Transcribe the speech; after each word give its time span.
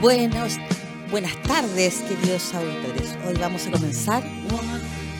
Buenos, 0.00 0.54
buenas 1.10 1.36
tardes, 1.42 1.96
queridos 2.08 2.54
auditores. 2.54 3.14
Hoy 3.28 3.34
vamos 3.38 3.66
a 3.66 3.70
comenzar 3.70 4.24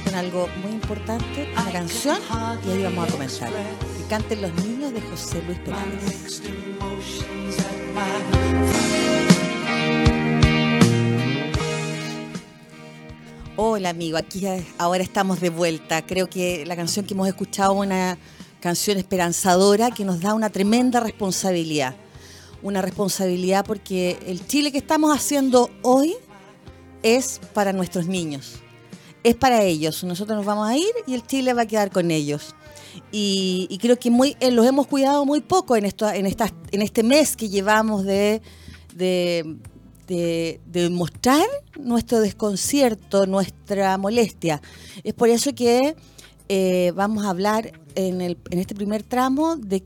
con 0.03 0.14
algo 0.14 0.49
muy 0.62 0.72
importante, 0.72 1.51
una 1.53 1.71
canción, 1.71 2.17
y 2.67 2.71
ahí 2.71 2.82
vamos 2.85 3.06
a 3.06 3.12
comenzar. 3.12 3.51
Que 3.51 4.04
canten 4.08 4.40
los 4.40 4.54
niños 4.64 4.95
de 4.95 5.03
José 5.03 5.43
Luis 5.43 5.58
Perales. 5.58 6.43
Hola 13.56 13.90
amigo, 13.90 14.17
aquí 14.17 14.47
ahora 14.78 15.03
estamos 15.03 15.40
de 15.40 15.51
vuelta. 15.51 16.06
Creo 16.06 16.30
que 16.30 16.65
la 16.65 16.74
canción 16.74 17.05
que 17.05 17.12
hemos 17.12 17.28
escuchado 17.28 17.74
es 17.74 17.87
una 17.87 18.16
canción 18.60 18.97
esperanzadora 18.97 19.91
que 19.91 20.06
nos 20.06 20.23
da 20.23 20.33
una 20.33 20.48
tremenda 20.48 21.01
responsabilidad. 21.01 21.97
Una 22.62 22.83
responsabilidad 22.83 23.65
porque 23.65 24.19
el 24.27 24.47
Chile 24.47 24.73
que 24.73 24.79
estamos 24.79 25.16
haciendo 25.16 25.71
hoy 25.83 26.15
es 27.03 27.41
para 27.55 27.73
nuestros 27.73 28.07
niños. 28.07 28.57
Es 29.25 29.34
para 29.34 29.62
ellos. 29.62 30.05
Nosotros 30.05 30.37
nos 30.37 30.47
vamos 30.47 30.69
a 30.69 30.77
ir 30.77 30.93
y 31.07 31.15
el 31.15 31.27
Chile 31.27 31.55
va 31.55 31.62
a 31.62 31.67
quedar 31.67 31.91
con 31.91 32.11
ellos. 32.11 32.55
Y, 33.12 33.79
creo 33.81 33.98
que 33.98 34.11
muy, 34.11 34.37
eh, 34.41 34.51
los 34.51 34.67
hemos 34.67 34.87
cuidado 34.87 35.25
muy 35.25 35.41
poco 35.41 35.77
en, 35.77 35.84
esto, 35.84 36.09
en, 36.11 36.27
esta, 36.27 36.53
en 36.70 36.83
este 36.83 37.03
mes 37.03 37.37
que 37.37 37.48
llevamos 37.48 38.05
de, 38.05 38.43
de, 38.95 40.89
mostrar 40.91 41.47
nuestro 41.79 42.20
desconcierto, 42.20 43.27
nuestra 43.27 43.97
molestia. 43.98 44.61
Es 45.05 45.15
por 45.15 45.29
eso 45.29 45.55
que 45.55 45.97
eh, 46.48 46.92
vamos 46.95 47.25
a 47.25 47.31
hablar 47.31 47.73
en, 47.95 48.20
el, 48.20 48.39
en 48.51 48.59
este 48.59 48.75
primer 48.75 49.03
tramo 49.03 49.56
de 49.56 49.84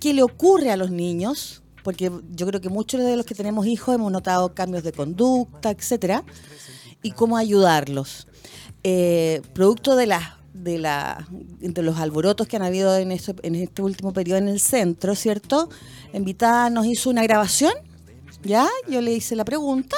qué 0.00 0.12
le 0.12 0.22
ocurre 0.22 0.70
a 0.70 0.76
los 0.76 0.90
niños, 0.90 1.62
porque 1.84 2.10
yo 2.30 2.46
creo 2.46 2.60
que 2.60 2.68
muchos 2.68 3.00
de 3.00 3.16
los 3.16 3.24
que 3.24 3.36
tenemos 3.36 3.66
hijos 3.66 3.94
hemos 3.94 4.10
notado 4.10 4.54
cambios 4.54 4.82
de 4.82 4.90
conducta, 4.90 5.70
etcétera, 5.70 6.24
y 7.02 7.12
cómo 7.12 7.36
ayudarlos. 7.36 8.26
Eh, 8.82 9.42
producto 9.52 9.94
de 9.94 10.06
las 10.06 10.22
de, 10.52 10.78
la, 10.78 11.28
de 11.30 11.82
los 11.82 11.98
alborotos 11.98 12.48
que 12.48 12.56
han 12.56 12.62
habido 12.62 12.96
en, 12.96 13.12
en 13.12 13.54
este 13.54 13.82
último 13.82 14.12
periodo 14.12 14.38
en 14.38 14.48
el 14.48 14.60
centro, 14.60 15.14
¿cierto? 15.14 15.68
Invitada 16.12 16.70
nos 16.70 16.86
hizo 16.86 17.10
una 17.10 17.22
grabación, 17.22 17.74
¿ya? 18.42 18.66
Yo 18.88 19.00
le 19.00 19.12
hice 19.12 19.36
la 19.36 19.44
pregunta 19.44 19.96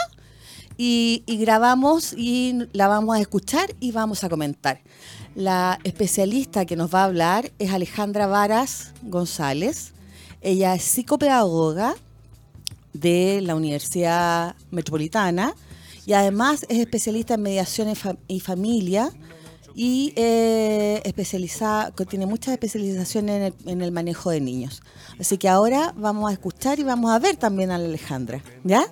y 0.76 1.22
grabamos 1.40 2.14
y 2.16 2.66
la 2.72 2.88
vamos 2.88 3.16
a 3.16 3.20
escuchar 3.20 3.74
y 3.80 3.92
vamos 3.92 4.24
a 4.24 4.28
comentar. 4.28 4.80
La 5.34 5.78
especialista 5.84 6.64
que 6.64 6.76
nos 6.76 6.92
va 6.92 7.02
a 7.02 7.04
hablar 7.04 7.52
es 7.58 7.70
Alejandra 7.70 8.26
Varas 8.26 8.92
González. 9.02 9.92
Ella 10.46 10.76
es 10.76 10.84
psicopedagoga 10.84 11.96
de 12.92 13.40
la 13.42 13.56
Universidad 13.56 14.54
Metropolitana 14.70 15.56
y 16.06 16.12
además 16.12 16.64
es 16.68 16.78
especialista 16.78 17.34
en 17.34 17.42
mediación 17.42 17.92
y 18.28 18.38
familia 18.38 19.10
y 19.74 20.12
eh, 20.14 21.02
especializada, 21.04 21.90
tiene 21.90 22.26
muchas 22.26 22.52
especializaciones 22.52 23.54
en 23.66 23.82
el, 23.82 23.90
manejo 23.90 24.30
de 24.30 24.40
niños. 24.40 24.82
Así 25.18 25.36
que 25.36 25.48
ahora 25.48 25.92
vamos 25.96 26.30
a 26.30 26.34
escuchar 26.34 26.78
y 26.78 26.84
vamos 26.84 27.10
a 27.10 27.18
ver 27.18 27.36
también 27.36 27.72
a 27.72 27.74
Alejandra, 27.74 28.40
¿ya? 28.62 28.86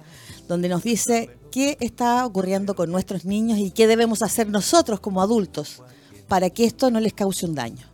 Donde 0.48 0.68
nos 0.68 0.82
dice 0.82 1.30
qué 1.52 1.76
está 1.78 2.26
ocurriendo 2.26 2.74
con 2.74 2.90
nuestros 2.90 3.24
niños 3.26 3.60
y 3.60 3.70
qué 3.70 3.86
debemos 3.86 4.22
hacer 4.22 4.48
nosotros 4.48 4.98
como 4.98 5.22
adultos 5.22 5.84
para 6.26 6.50
que 6.50 6.64
esto 6.64 6.90
no 6.90 6.98
les 6.98 7.12
cause 7.12 7.46
un 7.46 7.54
daño. 7.54 7.93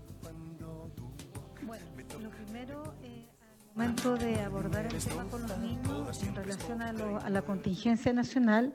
Momento 3.80 4.14
de 4.14 4.38
abordar 4.42 4.84
el 4.84 5.02
tema 5.02 5.24
con 5.30 5.40
los 5.40 5.56
niños 5.56 6.22
en 6.22 6.34
relación 6.34 6.82
a, 6.82 7.30
la 7.30 7.40
contingencia 7.40 8.12
nacional, 8.12 8.74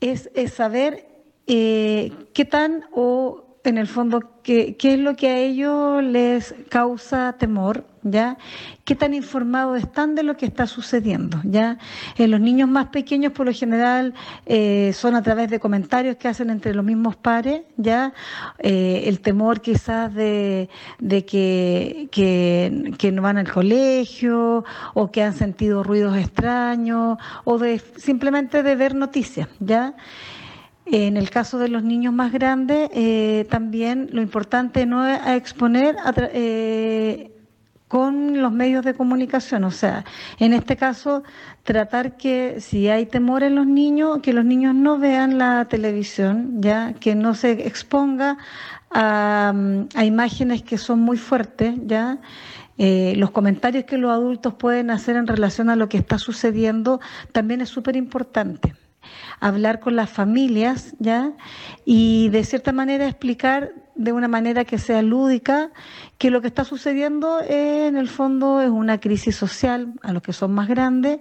es 0.00 0.28
saber 0.52 1.06
eh, 1.46 2.10
¿qué 2.34 2.44
tan 2.44 2.84
o 2.90 3.51
en 3.64 3.78
el 3.78 3.86
fondo 3.86 4.22
qué, 4.42 4.76
qué 4.76 4.94
es 4.94 4.98
lo 4.98 5.14
que 5.14 5.28
a 5.28 5.38
ellos 5.38 6.02
les 6.02 6.54
causa 6.68 7.34
temor? 7.38 7.84
¿Ya? 8.04 8.36
¿Qué 8.84 8.96
tan 8.96 9.14
informados 9.14 9.78
están 9.78 10.16
de 10.16 10.24
lo 10.24 10.36
que 10.36 10.44
está 10.44 10.66
sucediendo? 10.66 11.40
¿Ya? 11.44 11.78
Eh, 12.18 12.26
los 12.26 12.40
niños 12.40 12.68
más 12.68 12.86
pequeños, 12.86 13.30
por 13.32 13.46
lo 13.46 13.52
general, 13.52 14.12
eh, 14.44 14.92
son 14.92 15.14
a 15.14 15.22
través 15.22 15.48
de 15.50 15.60
comentarios 15.60 16.16
que 16.16 16.26
hacen 16.26 16.50
entre 16.50 16.74
los 16.74 16.84
mismos 16.84 17.14
pares, 17.14 17.62
¿ya? 17.76 18.12
el 18.58 19.20
temor 19.20 19.60
quizás 19.60 20.12
de, 20.12 20.68
de 20.98 21.24
que, 21.24 22.08
que, 22.10 22.92
que, 22.98 23.12
no 23.12 23.22
van 23.22 23.38
al 23.38 23.48
colegio, 23.48 24.64
o 24.94 25.10
que 25.12 25.22
han 25.22 25.34
sentido 25.34 25.84
ruidos 25.84 26.16
extraños, 26.16 27.18
o 27.44 27.58
de 27.58 27.78
simplemente 27.78 28.64
de 28.64 28.74
ver 28.74 28.96
noticias, 28.96 29.48
¿ya? 29.60 29.94
En 30.86 31.16
el 31.16 31.30
caso 31.30 31.58
de 31.58 31.68
los 31.68 31.84
niños 31.84 32.12
más 32.12 32.32
grandes, 32.32 32.90
eh, 32.92 33.46
también 33.48 34.08
lo 34.12 34.20
importante 34.20 34.84
no 34.84 35.06
es 35.06 35.20
exponer 35.28 35.96
eh, 36.32 37.30
con 37.86 38.42
los 38.42 38.52
medios 38.52 38.84
de 38.84 38.94
comunicación. 38.94 39.62
O 39.64 39.70
sea, 39.70 40.04
en 40.40 40.52
este 40.52 40.76
caso, 40.76 41.22
tratar 41.62 42.16
que 42.16 42.60
si 42.60 42.88
hay 42.88 43.06
temor 43.06 43.44
en 43.44 43.54
los 43.54 43.66
niños, 43.66 44.18
que 44.22 44.32
los 44.32 44.44
niños 44.44 44.74
no 44.74 44.98
vean 44.98 45.38
la 45.38 45.66
televisión, 45.66 46.60
ya 46.60 46.94
que 46.94 47.14
no 47.14 47.34
se 47.34 47.52
exponga 47.66 48.38
a, 48.90 49.54
imágenes 50.02 50.62
que 50.62 50.78
son 50.78 51.00
muy 51.00 51.16
fuertes, 51.16 51.74
ya. 51.86 52.18
Eh, 52.78 53.14
los 53.16 53.30
comentarios 53.30 53.84
que 53.84 53.98
los 53.98 54.10
adultos 54.10 54.54
pueden 54.54 54.90
hacer 54.90 55.16
en 55.16 55.26
relación 55.26 55.68
a 55.68 55.76
lo 55.76 55.90
que 55.90 55.98
está 55.98 56.18
sucediendo 56.18 57.00
también 57.30 57.60
es 57.60 57.68
súper 57.68 57.96
importante 57.96 58.74
hablar 59.40 59.80
con 59.80 59.96
las 59.96 60.10
familias, 60.10 60.94
¿ya? 60.98 61.32
Y 61.84 62.28
de 62.30 62.44
cierta 62.44 62.72
manera 62.72 63.06
explicar 63.06 63.72
de 63.94 64.12
una 64.12 64.28
manera 64.28 64.64
que 64.64 64.78
sea 64.78 65.02
lúdica 65.02 65.70
que 66.16 66.30
lo 66.30 66.40
que 66.40 66.46
está 66.46 66.64
sucediendo 66.64 67.40
en 67.46 67.96
el 67.96 68.08
fondo 68.08 68.60
es 68.62 68.70
una 68.70 68.98
crisis 68.98 69.36
social 69.36 69.92
a 70.02 70.12
los 70.12 70.22
que 70.22 70.32
son 70.32 70.52
más 70.52 70.68
grandes 70.68 71.18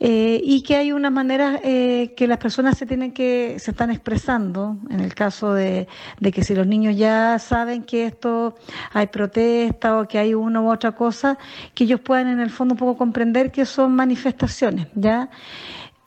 eh, 0.00 0.40
y 0.42 0.62
que 0.62 0.76
hay 0.76 0.92
una 0.92 1.10
manera 1.10 1.60
eh, 1.62 2.14
que 2.16 2.26
las 2.26 2.38
personas 2.38 2.78
se 2.78 2.86
tienen 2.86 3.12
que 3.12 3.56
se 3.58 3.72
están 3.72 3.90
expresando 3.90 4.78
en 4.90 5.00
el 5.00 5.14
caso 5.14 5.52
de, 5.52 5.86
de, 6.18 6.32
que 6.32 6.44
si 6.44 6.54
los 6.54 6.66
niños 6.66 6.96
ya 6.96 7.38
saben 7.38 7.82
que 7.82 8.06
esto 8.06 8.54
hay 8.92 9.08
protesta 9.08 9.98
o 9.98 10.08
que 10.08 10.18
hay 10.18 10.34
una 10.34 10.62
u 10.62 10.70
otra 10.70 10.92
cosa 10.92 11.36
que 11.74 11.84
ellos 11.84 12.00
puedan 12.00 12.28
en 12.28 12.40
el 12.40 12.50
fondo 12.50 12.74
un 12.74 12.78
poco 12.78 12.96
comprender 12.96 13.50
que 13.50 13.66
son 13.66 13.94
manifestaciones 13.94 14.86
ya 14.94 15.28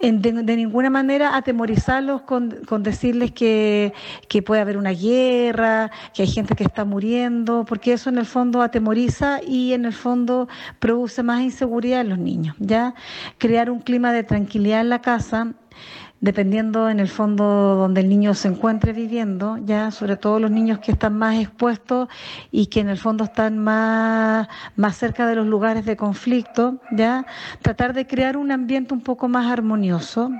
de, 0.02 0.56
ninguna 0.56 0.90
manera 0.90 1.36
atemorizarlos 1.36 2.24
con, 2.24 2.52
con 2.66 2.84
decirles 2.84 3.32
que, 3.32 3.94
que, 4.28 4.42
puede 4.42 4.62
haber 4.62 4.78
una 4.78 4.92
guerra, 4.92 5.92
que 6.14 6.24
hay 6.24 6.28
gente 6.28 6.56
que 6.56 6.64
está 6.64 6.86
muriendo, 6.86 7.66
porque 7.66 7.94
eso 7.94 8.10
en 8.10 8.18
el 8.18 8.26
fondo 8.26 8.62
atemoriza 8.62 9.42
y 9.46 9.74
en 9.74 9.86
el 9.86 9.94
fondo 9.94 10.48
produce 10.80 11.22
más 11.24 11.42
inseguridad 11.42 12.02
en 12.02 12.10
los 12.10 12.18
niños. 12.18 12.56
Ya 12.60 12.96
crear 13.38 13.70
un 13.70 13.80
clima 13.80 14.12
de 14.12 14.24
tranquilidad 14.24 14.82
en 14.82 14.90
la 14.90 15.02
casa 15.02 15.54
dependiendo 16.22 16.90
en 16.90 17.00
el 17.00 17.10
fondo 17.10 17.76
donde 17.76 18.02
el 18.02 18.10
niño 18.10 18.36
se 18.36 18.48
encuentre 18.48 18.94
viviendo, 18.94 19.58
ya 19.66 19.90
sobre 19.90 20.16
todo 20.16 20.40
los 20.40 20.52
niños 20.52 20.80
que 20.80 20.92
están 20.92 21.18
más 21.18 21.40
expuestos 21.40 22.08
y 22.52 22.68
que 22.68 22.80
en 22.80 22.90
el 22.90 22.98
fondo 22.98 23.24
están 23.24 23.58
más, 23.58 24.48
más 24.76 24.96
cerca 24.96 25.26
de 25.26 25.36
los 25.36 25.48
lugares 25.48 25.84
de 25.86 25.98
conflicto, 25.98 26.80
ya 26.92 27.26
tratar 27.62 27.94
de 27.94 28.06
crear 28.06 28.38
un 28.38 28.52
ambiente 28.52 28.94
un 28.94 29.02
poco 29.02 29.28
más 29.28 29.52
armonioso. 29.52 30.32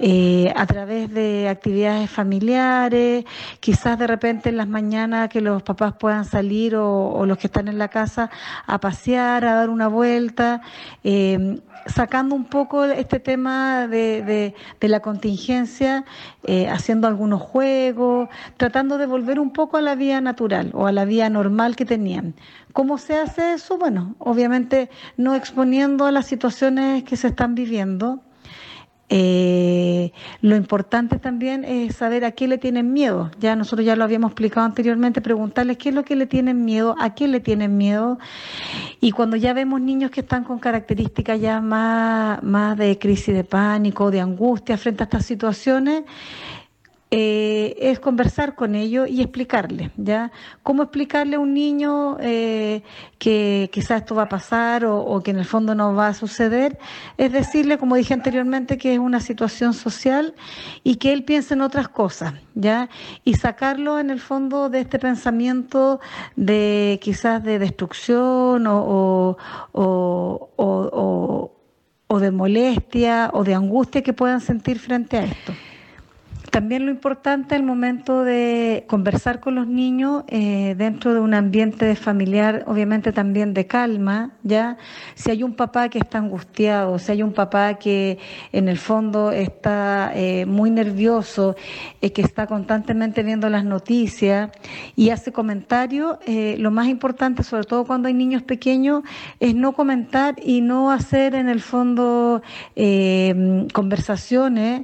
Eh, 0.00 0.52
a 0.54 0.64
través 0.66 1.12
de 1.12 1.48
actividades 1.48 2.08
familiares, 2.08 3.24
quizás 3.58 3.98
de 3.98 4.06
repente 4.06 4.48
en 4.48 4.56
las 4.56 4.68
mañanas 4.68 5.28
que 5.28 5.40
los 5.40 5.62
papás 5.64 5.94
puedan 5.98 6.24
salir 6.24 6.76
o, 6.76 7.26
los 7.26 7.36
que 7.36 7.48
están 7.48 7.66
en 7.66 7.78
la 7.78 7.88
casa 7.88 8.30
a 8.66 8.78
pasear, 8.78 9.44
a 9.44 9.54
dar 9.54 9.70
una 9.70 9.88
vuelta, 9.88 10.62
eh, 11.02 11.60
sacando 11.86 12.34
un 12.34 12.44
poco 12.44 12.84
este 12.84 13.18
tema 13.18 13.88
de, 13.88 14.54
la 14.80 15.00
contingencia, 15.00 16.04
eh, 16.44 16.68
haciendo 16.68 17.08
algunos 17.08 17.42
juegos, 17.42 18.28
tratando 18.56 18.98
de 18.98 19.06
volver 19.06 19.40
un 19.40 19.52
poco 19.52 19.78
a 19.78 19.82
la 19.82 19.94
vía 19.94 20.20
natural 20.20 20.70
o 20.74 20.86
a 20.86 20.92
la 20.92 21.04
vía 21.04 21.28
normal 21.28 21.74
que 21.74 21.84
tenían. 21.84 22.34
¿Cómo 22.72 22.98
se 22.98 23.16
hace 23.16 23.54
eso? 23.54 23.78
Bueno, 23.78 24.14
obviamente 24.18 24.90
no 25.16 25.34
exponiendo 25.34 26.06
a 26.06 26.12
las 26.12 26.26
situaciones 26.26 27.02
que 27.02 27.16
se 27.16 27.28
están 27.28 27.54
viviendo, 27.54 28.20
eh, 29.10 30.12
lo 30.42 30.54
importante 30.54 31.18
también 31.18 31.64
es 31.64 31.96
saber 31.96 32.24
a 32.24 32.32
qué 32.32 32.46
le 32.46 32.58
tienen 32.58 32.92
miedo. 32.92 33.30
Ya 33.40 33.56
nosotros 33.56 33.86
ya 33.86 33.96
lo 33.96 34.04
habíamos 34.04 34.32
explicado 34.32 34.66
anteriormente, 34.66 35.20
preguntarles 35.20 35.78
qué 35.78 35.88
es 35.88 35.94
lo 35.94 36.04
que 36.04 36.16
le 36.16 36.26
tienen 36.26 36.64
miedo, 36.64 36.94
a 37.00 37.14
qué 37.14 37.26
le 37.26 37.40
tienen 37.40 37.76
miedo. 37.76 38.18
Y 39.00 39.12
cuando 39.12 39.36
ya 39.36 39.54
vemos 39.54 39.80
niños 39.80 40.10
que 40.10 40.20
están 40.20 40.44
con 40.44 40.58
características 40.58 41.40
ya 41.40 41.60
más, 41.60 42.42
más 42.42 42.76
de 42.76 42.98
crisis 42.98 43.34
de 43.34 43.44
pánico, 43.44 44.10
de 44.10 44.20
angustia 44.20 44.76
frente 44.76 45.04
a 45.04 45.06
estas 45.06 45.24
situaciones, 45.24 46.04
eh, 47.10 47.74
es 47.80 48.00
conversar 48.00 48.54
con 48.54 48.74
ellos 48.74 49.08
y 49.08 49.22
explicarle, 49.22 49.90
¿ya? 49.96 50.30
¿Cómo 50.62 50.82
explicarle 50.82 51.36
a 51.36 51.38
un 51.38 51.54
niño 51.54 52.18
eh, 52.20 52.82
que 53.18 53.70
quizás 53.72 54.02
esto 54.02 54.14
va 54.14 54.24
a 54.24 54.28
pasar 54.28 54.84
o, 54.84 55.22
que 55.22 55.30
en 55.30 55.38
el 55.38 55.46
fondo 55.46 55.74
no 55.74 55.94
va 55.94 56.08
a 56.08 56.14
suceder? 56.14 56.78
Es 57.16 57.32
decirle, 57.32 57.78
como 57.78 57.96
dije 57.96 58.12
anteriormente, 58.12 58.76
que 58.76 58.92
es 58.92 58.98
una 58.98 59.20
situación 59.20 59.72
social 59.72 60.34
y 60.84 60.96
que 60.96 61.14
él 61.14 61.24
piense 61.24 61.54
en 61.54 61.62
otras 61.62 61.88
cosas, 61.88 62.34
¿ya? 62.54 62.90
Y 63.24 63.34
sacarlo 63.34 63.98
en 64.00 64.10
el 64.10 64.20
fondo 64.20 64.68
de 64.68 64.80
este 64.80 64.98
pensamiento 64.98 66.00
de 66.36 67.00
quizás 67.00 67.42
de 67.42 67.58
destrucción 67.58 68.66
o, 68.66 69.38
o 72.08 72.20
de 72.20 72.30
molestia 72.30 73.30
o 73.32 73.44
de 73.44 73.54
angustia 73.54 74.02
que 74.02 74.12
puedan 74.12 74.42
sentir 74.42 74.78
frente 74.78 75.16
a 75.16 75.24
esto. 75.24 75.54
También 76.50 76.86
lo 76.86 76.90
importante 76.90 77.56
el 77.56 77.62
momento 77.62 78.24
de 78.24 78.84
conversar 78.88 79.40
con 79.40 79.54
los 79.54 79.66
niños 79.66 80.24
eh, 80.28 80.74
dentro 80.78 81.12
de 81.12 81.20
un 81.20 81.34
ambiente 81.34 81.94
familiar, 81.94 82.64
obviamente 82.66 83.12
también 83.12 83.52
de 83.52 83.66
calma, 83.66 84.30
¿ya? 84.42 84.78
Si 85.14 85.30
hay 85.30 85.42
un 85.42 85.54
papá 85.54 85.90
que 85.90 85.98
está 85.98 86.18
angustiado, 86.18 86.98
si 86.98 87.12
hay 87.12 87.22
un 87.22 87.34
papá 87.34 87.74
que 87.74 88.18
en 88.52 88.68
el 88.68 88.78
fondo 88.78 89.30
está 89.30 90.12
eh, 90.14 90.46
muy 90.46 90.70
nervioso, 90.70 91.54
eh, 92.00 92.12
que 92.12 92.22
está 92.22 92.46
constantemente 92.46 93.22
viendo 93.22 93.50
las 93.50 93.64
noticias 93.64 94.50
y 94.96 95.10
hace 95.10 95.32
comentarios, 95.32 96.16
lo 96.58 96.70
más 96.70 96.88
importante, 96.88 97.42
sobre 97.42 97.64
todo 97.64 97.84
cuando 97.84 98.08
hay 98.08 98.14
niños 98.14 98.42
pequeños, 98.42 99.02
es 99.40 99.54
no 99.54 99.72
comentar 99.72 100.36
y 100.42 100.60
no 100.60 100.90
hacer 100.90 101.34
en 101.34 101.48
el 101.48 101.60
fondo 101.60 102.42
conversaciones 103.72 104.82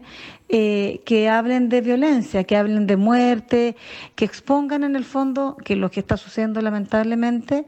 eh, 0.51 1.01
que 1.07 1.29
hablen 1.31 1.71
de 1.71 1.81
violencia, 1.81 2.45
que 2.45 2.57
hablen 2.57 2.87
de 2.87 2.97
muerte, 2.97 3.77
que 4.15 4.25
expongan 4.27 4.85
en 4.85 4.95
el 4.95 5.05
fondo 5.05 5.57
que 5.65 5.75
lo 5.75 5.91
que 5.91 6.01
está 6.01 6.17
sucediendo 6.19 6.61
lamentablemente, 6.61 7.67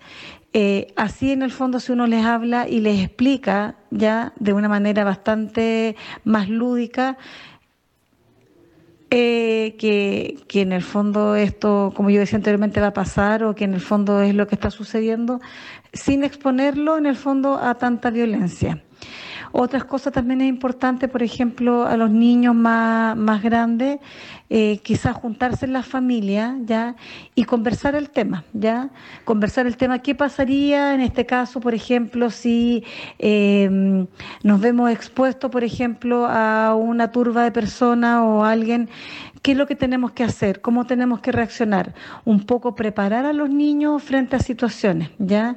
eh, 0.52 0.93
así 0.94 1.32
en 1.32 1.43
el 1.43 1.50
fondo 1.50 1.81
si 1.81 1.93
uno 1.93 2.06
les 2.06 2.25
habla 2.25 2.69
y 2.69 2.81
les 2.81 3.02
explica 3.02 3.76
ya 3.90 4.34
de 4.38 4.52
una 4.52 4.69
manera 4.69 5.05
bastante 5.05 5.96
más 6.25 6.50
lúdica, 6.50 7.17
eh, 9.11 9.76
que, 9.79 10.38
que, 10.49 10.61
en 10.61 10.72
el 10.72 10.82
fondo 10.82 11.37
esto, 11.37 11.93
como 11.94 12.11
yo 12.11 12.20
decía 12.20 12.37
anteriormente, 12.37 12.81
va 12.81 12.88
a 12.88 12.93
pasar 12.93 13.44
o 13.44 13.55
que 13.55 13.64
en 13.64 13.72
el 13.72 13.81
fondo 13.81 14.20
es 14.20 14.34
lo 14.34 14.46
que 14.49 14.55
está 14.55 14.70
sucediendo, 14.70 15.40
sin 15.93 16.25
exponerlo 16.25 16.99
en 16.99 17.06
el 17.06 17.17
fondo 17.17 17.56
a 17.56 17.76
tanta 17.76 18.11
violencia. 18.11 18.82
Otras 19.58 19.85
cosas 19.87 20.12
también 20.12 20.43
es 20.43 20.49
importante, 20.50 21.08
por 21.08 21.23
ejemplo, 21.23 21.87
a 21.87 21.97
los 21.97 22.11
niños 22.11 22.55
más, 22.55 23.17
más 23.17 23.43
grandes, 23.43 24.00
eh, 24.50 24.81
quizás 24.82 25.17
juntarse 25.17 25.64
en 25.64 25.73
la 25.73 25.82
familia, 25.82 26.58
¿ya? 26.61 26.94
Y 27.35 27.44
conversar 27.44 27.94
el 27.94 28.11
tema, 28.11 28.44
¿ya? 28.53 28.91
Conversar 29.25 29.67
el 29.67 29.79
tema, 29.79 30.00
¿qué 30.00 30.14
pasaría 30.14 30.93
en 30.93 31.00
este 31.00 31.25
caso, 31.25 31.58
por 31.61 31.73
ejemplo, 31.73 32.29
si 32.29 32.85
eh, 33.19 34.06
nos 34.43 34.61
vemos 34.61 34.91
expuestos, 34.91 35.50
por 35.50 35.64
ejemplo, 35.64 36.26
a 36.26 36.75
una 36.75 37.11
turba 37.11 37.44
de 37.44 37.50
personas 37.50 38.20
o 38.23 38.44
alguien 38.44 38.91
¿Qué 39.46 39.52
es 39.52 39.58
lo 39.58 39.69
que 39.69 39.76
tenemos 39.76 40.10
que 40.10 40.25
hacer? 40.25 40.60
¿Cómo 40.60 40.87
tenemos 40.87 41.20
que 41.20 41.31
reaccionar? 41.31 41.94
Un 42.25 42.46
poco 42.46 42.75
preparar 42.75 43.26
a 43.26 43.32
los 43.32 43.48
niños 43.48 44.02
frente 44.02 44.34
a 44.34 44.40
situaciones, 44.40 45.10
¿ya? 45.20 45.56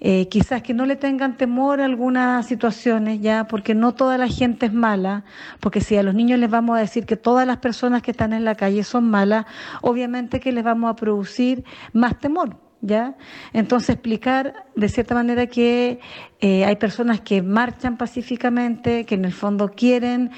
Eh, 0.00 0.26
quizás 0.26 0.60
que 0.60 0.74
no 0.74 0.86
le 0.86 0.96
tengan 0.96 1.36
temor 1.36 1.80
a 1.80 1.84
algunas 1.84 2.46
situaciones, 2.46 3.20
¿ya? 3.20 3.46
Porque 3.46 3.76
no 3.76 3.94
toda 3.94 4.18
la 4.18 4.26
gente 4.26 4.66
es 4.66 4.72
mala, 4.72 5.22
porque 5.60 5.80
si 5.80 5.96
a 5.96 6.02
los 6.02 6.16
niños 6.16 6.40
les 6.40 6.50
vamos 6.50 6.76
a 6.76 6.80
decir 6.80 7.06
que 7.06 7.14
todas 7.14 7.46
las 7.46 7.58
personas 7.58 8.02
que 8.02 8.10
están 8.10 8.32
en 8.32 8.44
la 8.44 8.56
calle 8.56 8.82
son 8.82 9.08
malas, 9.08 9.46
obviamente 9.82 10.40
que 10.40 10.50
les 10.50 10.64
vamos 10.64 10.90
a 10.90 10.96
producir 10.96 11.62
más 11.92 12.18
temor, 12.18 12.56
¿ya? 12.80 13.14
Entonces 13.52 13.90
explicar 13.90 14.66
de 14.74 14.88
cierta 14.88 15.14
manera 15.14 15.46
que 15.46 16.00
eh, 16.40 16.64
hay 16.64 16.74
personas 16.74 17.20
que 17.20 17.40
marchan 17.42 17.98
pacíficamente, 17.98 19.06
que 19.06 19.14
en 19.14 19.24
el 19.26 19.32
fondo 19.32 19.70
quieren 19.76 20.32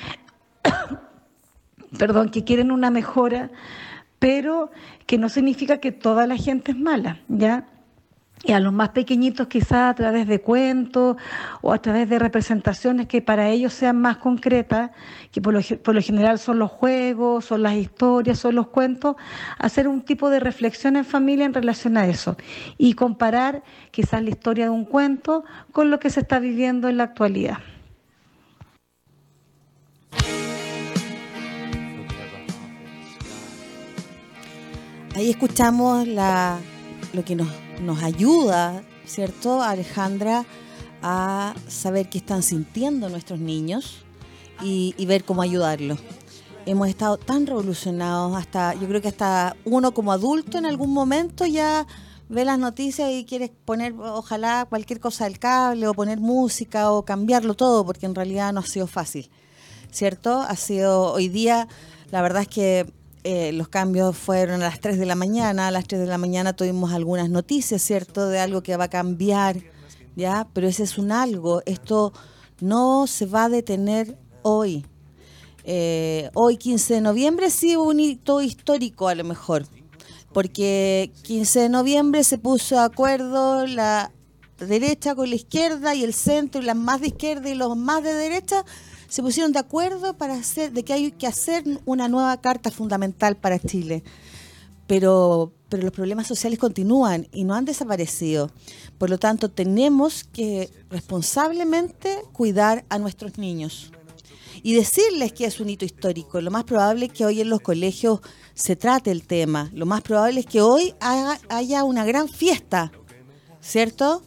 perdón, 1.98 2.30
que 2.30 2.44
quieren 2.44 2.70
una 2.70 2.90
mejora, 2.90 3.50
pero 4.18 4.70
que 5.06 5.18
no 5.18 5.28
significa 5.28 5.78
que 5.78 5.92
toda 5.92 6.26
la 6.26 6.36
gente 6.36 6.72
es 6.72 6.78
mala, 6.78 7.20
¿ya? 7.28 7.66
Y 8.42 8.52
a 8.52 8.60
los 8.60 8.72
más 8.72 8.90
pequeñitos 8.90 9.48
quizás 9.48 9.90
a 9.90 9.94
través 9.94 10.26
de 10.26 10.40
cuentos 10.40 11.16
o 11.60 11.74
a 11.74 11.82
través 11.82 12.08
de 12.08 12.18
representaciones 12.18 13.06
que 13.06 13.20
para 13.20 13.50
ellos 13.50 13.74
sean 13.74 14.00
más 14.00 14.16
concretas, 14.16 14.92
que 15.30 15.42
por 15.42 15.52
lo, 15.52 15.60
por 15.82 15.94
lo 15.94 16.00
general 16.00 16.38
son 16.38 16.58
los 16.58 16.70
juegos, 16.70 17.44
son 17.44 17.62
las 17.62 17.74
historias, 17.74 18.38
son 18.38 18.54
los 18.54 18.68
cuentos, 18.68 19.16
hacer 19.58 19.88
un 19.88 20.00
tipo 20.00 20.30
de 20.30 20.40
reflexión 20.40 20.96
en 20.96 21.04
familia 21.04 21.44
en 21.44 21.52
relación 21.52 21.98
a 21.98 22.06
eso 22.06 22.36
y 22.78 22.94
comparar 22.94 23.62
quizás 23.90 24.22
la 24.22 24.30
historia 24.30 24.64
de 24.64 24.70
un 24.70 24.86
cuento 24.86 25.44
con 25.72 25.90
lo 25.90 26.00
que 26.00 26.08
se 26.08 26.20
está 26.20 26.38
viviendo 26.38 26.88
en 26.88 26.96
la 26.96 27.04
actualidad. 27.04 27.58
Ahí 35.20 35.28
escuchamos 35.28 36.08
la, 36.08 36.58
lo 37.12 37.22
que 37.26 37.36
nos, 37.36 37.48
nos 37.82 38.02
ayuda, 38.02 38.82
¿cierto, 39.04 39.60
Alejandra? 39.60 40.46
a 41.02 41.52
saber 41.68 42.08
qué 42.08 42.16
están 42.16 42.42
sintiendo 42.42 43.10
nuestros 43.10 43.38
niños 43.38 43.98
y, 44.62 44.94
ver 45.04 45.24
cómo 45.24 45.42
ayudarlos. 45.42 45.98
Hemos 46.64 46.88
estado 46.88 47.18
tan 47.18 47.46
revolucionados, 47.46 48.34
hasta 48.34 48.72
yo 48.72 48.88
creo 48.88 49.02
que 49.02 49.08
hasta 49.08 49.56
uno 49.66 49.92
como 49.92 50.10
adulto 50.10 50.56
en 50.56 50.64
algún 50.64 50.94
momento 50.94 51.44
ya 51.44 51.86
ve 52.30 52.46
las 52.46 52.58
noticias 52.58 53.10
y 53.12 53.26
quiere 53.26 53.52
poner, 53.66 53.92
ojalá, 53.92 54.64
cualquier 54.70 55.00
cosa 55.00 55.24
del 55.24 55.38
cable 55.38 55.86
o 55.86 55.92
poner 55.92 56.18
música 56.18 56.90
o 56.92 57.04
cambiarlo 57.04 57.52
todo, 57.52 57.84
porque 57.84 58.06
en 58.06 58.14
realidad 58.14 58.54
no 58.54 58.60
ha 58.60 58.66
sido 58.66 58.86
fácil, 58.86 59.28
¿cierto? 59.90 60.40
Ha 60.40 60.56
sido 60.56 61.12
hoy 61.12 61.28
día, 61.28 61.68
la 62.10 62.22
verdad 62.22 62.40
es 62.40 62.48
que 62.48 62.99
eh, 63.22 63.52
los 63.52 63.68
cambios 63.68 64.16
fueron 64.16 64.62
a 64.62 64.70
las 64.70 64.80
3 64.80 64.98
de 64.98 65.04
la 65.04 65.14
mañana, 65.14 65.68
a 65.68 65.70
las 65.70 65.86
3 65.86 66.00
de 66.00 66.06
la 66.06 66.16
mañana 66.16 66.54
tuvimos 66.54 66.92
algunas 66.92 67.28
noticias, 67.28 67.82
¿cierto?, 67.82 68.28
de 68.28 68.38
algo 68.38 68.62
que 68.62 68.76
va 68.76 68.84
a 68.84 68.88
cambiar, 68.88 69.58
¿ya? 70.16 70.48
Pero 70.54 70.66
ese 70.68 70.84
es 70.84 70.96
un 70.96 71.12
algo, 71.12 71.62
esto 71.66 72.14
no 72.60 73.06
se 73.06 73.26
va 73.26 73.44
a 73.44 73.48
detener 73.50 74.16
hoy. 74.42 74.86
Eh, 75.64 76.30
hoy, 76.34 76.56
15 76.56 76.94
de 76.94 77.00
noviembre, 77.02 77.50
sí 77.50 77.76
un 77.76 78.00
hito 78.00 78.40
histórico 78.40 79.08
a 79.08 79.14
lo 79.14 79.24
mejor, 79.24 79.66
porque 80.32 81.12
15 81.22 81.60
de 81.60 81.68
noviembre 81.68 82.24
se 82.24 82.38
puso 82.38 82.76
de 82.76 82.84
acuerdo 82.84 83.66
la 83.66 84.12
derecha 84.58 85.14
con 85.14 85.28
la 85.28 85.36
izquierda 85.36 85.94
y 85.94 86.04
el 86.04 86.14
centro 86.14 86.62
y 86.62 86.64
las 86.64 86.76
más 86.76 87.00
de 87.02 87.08
izquierda 87.08 87.50
y 87.50 87.54
los 87.54 87.76
más 87.76 88.02
de 88.02 88.14
derecha 88.14 88.64
se 89.10 89.22
pusieron 89.22 89.52
de 89.52 89.58
acuerdo 89.58 90.14
para 90.14 90.34
hacer 90.34 90.72
de 90.72 90.84
que 90.84 90.92
hay 90.92 91.10
que 91.10 91.26
hacer 91.26 91.64
una 91.84 92.08
nueva 92.08 92.40
carta 92.40 92.70
fundamental 92.70 93.36
para 93.36 93.58
Chile. 93.58 94.04
Pero, 94.86 95.52
pero 95.68 95.82
los 95.82 95.92
problemas 95.92 96.28
sociales 96.28 96.58
continúan 96.58 97.26
y 97.32 97.42
no 97.42 97.54
han 97.54 97.64
desaparecido. 97.64 98.50
Por 98.98 99.10
lo 99.10 99.18
tanto, 99.18 99.50
tenemos 99.50 100.24
que 100.24 100.70
responsablemente 100.90 102.22
cuidar 102.32 102.84
a 102.88 102.98
nuestros 102.98 103.36
niños 103.36 103.90
y 104.62 104.74
decirles 104.74 105.32
que 105.32 105.44
es 105.44 105.58
un 105.58 105.70
hito 105.70 105.84
histórico. 105.84 106.40
Lo 106.40 106.52
más 106.52 106.64
probable 106.64 107.06
es 107.06 107.12
que 107.12 107.24
hoy 107.24 107.40
en 107.40 107.50
los 107.50 107.60
colegios 107.60 108.20
se 108.54 108.76
trate 108.76 109.10
el 109.10 109.26
tema. 109.26 109.70
Lo 109.74 109.86
más 109.86 110.02
probable 110.02 110.40
es 110.40 110.46
que 110.46 110.60
hoy 110.60 110.94
haya 111.00 111.82
una 111.82 112.04
gran 112.04 112.28
fiesta, 112.28 112.92
¿cierto? 113.60 114.22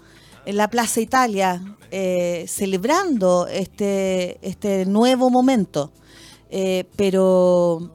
En 0.46 0.58
la 0.58 0.70
Plaza 0.70 1.00
Italia, 1.00 1.62
eh, 1.96 2.46
celebrando 2.48 3.46
este, 3.46 4.40
este 4.42 4.86
nuevo 4.88 5.30
momento. 5.30 5.92
Eh, 6.50 6.86
pero, 6.96 7.92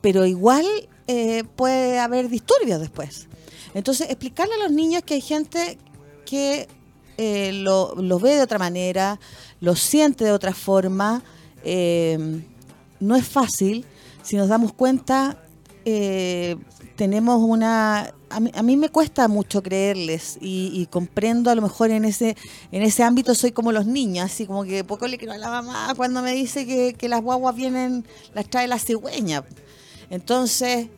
pero 0.00 0.26
igual 0.26 0.66
eh, 1.06 1.44
puede 1.54 2.00
haber 2.00 2.28
disturbios 2.28 2.80
después. 2.80 3.28
Entonces, 3.72 4.10
explicarle 4.10 4.54
a 4.54 4.64
los 4.64 4.72
niños 4.72 5.04
que 5.04 5.14
hay 5.14 5.20
gente 5.20 5.78
que 6.26 6.66
lo, 7.52 7.94
lo, 7.94 8.18
ve 8.18 8.34
de 8.34 8.42
otra 8.42 8.58
manera, 8.58 9.20
lo 9.60 9.76
siente 9.76 10.24
de 10.24 10.32
otra 10.32 10.52
forma, 10.52 11.22
no 11.62 13.16
es 13.16 13.28
fácil. 13.28 13.84
Si 14.22 14.36
nos 14.36 14.48
damos 14.48 14.72
cuenta, 14.72 15.40
tenemos 17.00 17.40
una 17.42 18.12
a 18.28 18.62
mí, 18.62 18.76
me 18.76 18.90
cuesta 18.90 19.26
mucho 19.26 19.62
creerles 19.62 20.36
y, 20.38 20.86
comprendo 20.90 21.50
a 21.50 21.54
lo 21.54 21.62
mejor 21.62 21.90
en 21.90 22.04
ese 22.04 22.36
en 22.72 22.82
ese 22.82 23.02
ámbito 23.02 23.34
soy 23.34 23.52
como 23.52 23.72
los 23.72 23.86
niños, 23.86 24.26
así 24.26 24.44
como 24.44 24.64
que 24.64 24.84
poco 24.84 25.08
le 25.08 25.16
creo 25.16 25.32
a 25.32 25.38
la 25.38 25.48
mamá 25.48 25.94
cuando 25.96 26.20
me 26.20 26.32
dice 26.32 26.66
que, 26.66 27.08
las 27.08 27.22
guaguas 27.22 27.56
vienen, 27.56 28.04
las 28.34 28.50
trae 28.50 28.68
la 28.68 28.78
cigüeña. 28.78 29.44
Entonces, 30.10 30.88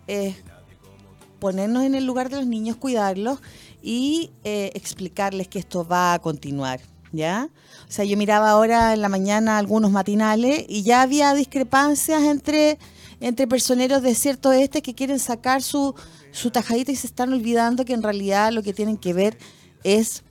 ponernos 1.39 1.85
en 1.85 1.95
el 1.95 2.05
lugar 2.05 2.31
de 2.31 2.39
los 2.39 2.47
niños, 2.49 2.75
cuidarlos 2.79 3.39
y 3.81 4.33
eh, 4.43 4.73
explicarles 4.75 5.47
que 5.47 5.61
esto 5.61 5.87
va 5.87 6.15
a 6.15 6.19
continuar. 6.19 6.81
¿Ya? 7.13 7.49
O 7.89 7.93
sea, 7.93 8.05
yo 8.05 8.17
miraba 8.17 8.51
ahora 8.51 8.93
en 8.93 9.03
la 9.03 9.09
mañana 9.09 9.59
algunos 9.59 9.93
matinales 9.93 10.65
y 10.69 10.83
ya 10.83 11.03
había 11.03 11.33
discrepancias 11.33 12.25
entre 12.25 12.81
entre 13.23 13.47
personeros 13.47 14.03
de 14.03 14.15
cierto 14.17 14.53
este 14.53 14.83
que 14.83 14.95
quieren 14.95 15.21
sacar 15.21 15.63
su, 15.63 15.95
su 16.33 16.51
tajadita 16.51 16.91
y 16.91 16.97
se 16.97 17.07
están 17.07 17.33
olvidando 17.33 17.85
que 17.85 17.95
en 17.95 18.03
realidad 18.03 18.53
lo 18.53 18.65
que 18.65 18.75
tienen 18.75 18.97
que 18.97 19.15
ver 19.15 19.39
es 19.85 20.25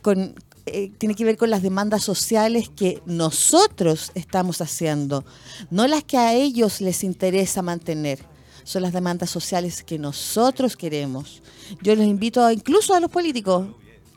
con, 0.00 0.36
eh, 0.66 0.92
tiene 0.96 1.16
que 1.16 1.24
ver 1.24 1.36
con 1.36 1.50
las 1.50 1.62
demandas 1.62 2.04
sociales 2.04 2.70
que 2.74 3.02
nosotros 3.04 4.12
estamos 4.14 4.60
haciendo, 4.60 5.24
no 5.70 5.88
las 5.88 6.04
que 6.04 6.18
a 6.18 6.34
ellos 6.34 6.80
les 6.80 7.02
interesa 7.02 7.62
mantener. 7.62 8.20
Son 8.62 8.82
las 8.82 8.92
demandas 8.92 9.30
sociales 9.30 9.84
que 9.84 9.96
nosotros 9.96 10.76
queremos. 10.76 11.40
Yo 11.82 11.94
les 11.94 12.06
invito 12.06 12.48
incluso 12.50 12.94
a 12.94 13.00
los 13.00 13.10
políticos 13.10 13.68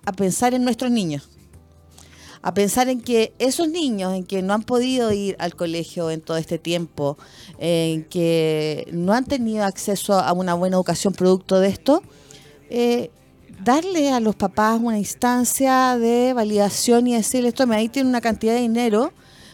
a 0.06 0.12
pensar 0.12 0.56
en 0.56 0.64
nuestros 0.64 0.90
niños 0.90 1.30
a 2.42 2.54
pensar 2.54 2.88
en 2.88 3.02
que 3.02 3.34
esos 3.38 3.68
niños 3.68 4.14
en 4.14 4.24
que 4.24 4.42
no 4.42 4.54
han 4.54 4.64
podido 4.64 5.12
ir 5.12 5.36
al 5.40 5.56
colegio 5.56 6.10
en 6.10 6.22
todo 6.22 6.38
este 6.38 6.58
tiempo, 6.58 7.18
en 7.58 8.06
que 8.06 8.88
no 8.92 9.14
han 9.14 9.26
tenido 9.26 9.66
acceso 9.66 10.14
a 10.14 10.32
una 10.32 10.54
buena 10.54 10.78
educación 10.78 11.14
producto 11.14 11.60
de 11.60 11.68
esto, 11.68 12.02
eh, 12.70 13.12
darle 13.64 14.12
a 14.12 14.20
los 14.20 14.36
papás 14.36 14.80
una 14.82 14.98
instancia 14.98 15.98
de 15.98 16.34
validación 16.34 17.08
y 17.08 17.16
decirles, 17.16 17.54
tome, 17.54 17.76
ahí 17.76 17.90
tiene 17.90 18.10
una 18.10 18.22
cantidad 18.22 18.54
de 18.54 18.62
dinero 18.62 19.12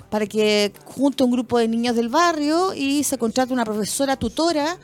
para 0.10 0.28
que 0.28 0.72
junte 0.86 1.24
un 1.24 1.32
grupo 1.32 1.58
de 1.58 1.68
niños 1.68 1.96
del 1.96 2.10
barrio 2.10 2.74
y 2.76 3.04
se 3.04 3.18
contrate 3.18 3.52
una 3.52 3.66
profesora 3.66 4.16
tutora 4.16 4.78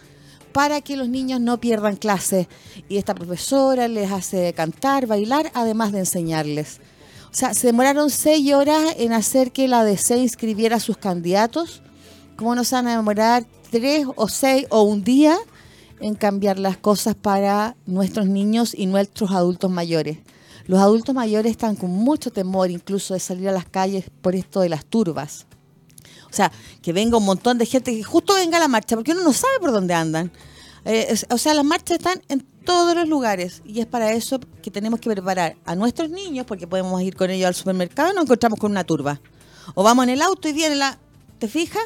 para 0.51 0.81
que 0.81 0.98
los 0.98 1.08
niños 1.08 1.39
no 1.39 1.60
pierdan 1.60 1.96
clases. 1.96 2.48
Y 2.89 2.98
esta 2.98 3.13
profesora 3.13 3.88
les 3.88 4.12
hace 4.12 4.51
cantar, 4.53 5.05
bailar, 5.05 5.51
además 5.53 5.91
de 5.91 6.00
enseñarles. 6.00 6.79
O 7.31 7.33
sea, 7.33 7.53
se 7.53 7.67
demoraron 7.67 8.09
seis 8.09 8.53
horas 8.53 8.95
en 8.97 9.13
hacer 9.13 9.53
que 9.53 9.69
la 9.69 9.85
DC 9.85 10.17
inscribiera 10.17 10.75
a 10.75 10.79
sus 10.81 10.97
candidatos. 10.97 11.81
¿Cómo 12.35 12.55
nos 12.55 12.71
van 12.71 12.88
a 12.88 12.97
demorar 12.97 13.45
tres 13.69 14.05
o 14.17 14.27
seis 14.27 14.67
o 14.69 14.81
un 14.81 15.03
día 15.03 15.38
en 16.01 16.15
cambiar 16.15 16.59
las 16.59 16.75
cosas 16.75 17.15
para 17.15 17.77
nuestros 17.85 18.27
niños 18.27 18.73
y 18.77 18.85
nuestros 18.85 19.31
adultos 19.31 19.71
mayores? 19.71 20.17
Los 20.67 20.81
adultos 20.81 21.15
mayores 21.15 21.51
están 21.51 21.77
con 21.77 21.91
mucho 21.91 22.31
temor 22.31 22.69
incluso 22.69 23.13
de 23.13 23.21
salir 23.21 23.47
a 23.47 23.53
las 23.53 23.65
calles 23.65 24.05
por 24.21 24.35
esto 24.35 24.59
de 24.59 24.69
las 24.69 24.85
turbas. 24.85 25.45
O 26.29 26.33
sea, 26.33 26.51
que 26.81 26.91
venga 26.91 27.17
un 27.17 27.25
montón 27.25 27.57
de 27.57 27.65
gente 27.65 27.95
que 27.95 28.03
justo 28.03 28.33
venga 28.35 28.57
a 28.57 28.61
la 28.61 28.67
marcha, 28.67 28.95
porque 28.95 29.13
uno 29.13 29.23
no 29.23 29.33
sabe 29.33 29.53
por 29.59 29.71
dónde 29.71 29.93
andan. 29.93 30.31
Eh, 30.83 31.13
o 31.29 31.38
sea, 31.38 31.53
las 31.53 31.65
marchas 31.65 31.97
están 31.97 32.21
en 32.27 32.45
todos 32.65 32.96
los 32.96 33.08
lugares 33.08 33.62
y 33.65 33.80
es 33.80 33.86
para 33.86 34.12
eso 34.13 34.39
que 34.62 34.72
tenemos 34.72 35.00
que 35.00 35.10
preparar 35.10 35.56
a 35.65 35.75
nuestros 35.75 36.10
niños, 36.10 36.46
porque 36.46 36.68
podemos 36.68 37.01
ir 37.01 37.15
con 37.15 37.30
ellos 37.30 37.48
al 37.48 37.56
supermercado 37.56 38.12
y 38.12 38.15
nos 38.15 38.25
encontramos 38.25 38.60
con 38.60 38.72
una 38.72 38.84
turba. 38.84 39.20
O 39.75 39.84
vamos 39.84 40.03
en 40.03 40.10
el 40.12 40.22
auto 40.22 40.48
y 40.48 40.53
viene 40.53 40.75
la, 40.75 40.98
¿te 41.39 41.48
fijas? 41.48 41.84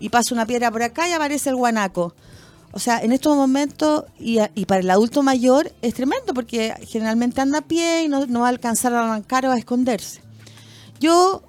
Y 0.00 0.08
pasa 0.08 0.34
una 0.34 0.46
piedra 0.46 0.70
por 0.70 0.82
acá 0.82 1.08
y 1.08 1.12
aparece 1.12 1.50
el 1.50 1.56
guanaco. 1.56 2.14
O 2.72 2.78
sea, 2.78 3.02
en 3.02 3.12
estos 3.12 3.34
momentos, 3.36 4.04
y, 4.18 4.38
para 4.66 4.80
el 4.80 4.90
adulto 4.90 5.22
mayor 5.22 5.72
es 5.80 5.94
tremendo, 5.94 6.34
porque 6.34 6.74
generalmente 6.86 7.40
anda 7.40 7.58
a 7.58 7.62
pie 7.62 8.02
y 8.04 8.08
no, 8.08 8.26
no 8.26 8.40
va 8.40 8.46
a 8.46 8.50
alcanzar 8.50 8.92
a 8.94 9.04
arrancar 9.04 9.46
o 9.46 9.52
a 9.52 9.58
esconderse. 9.58 10.20
Yo 11.00 11.42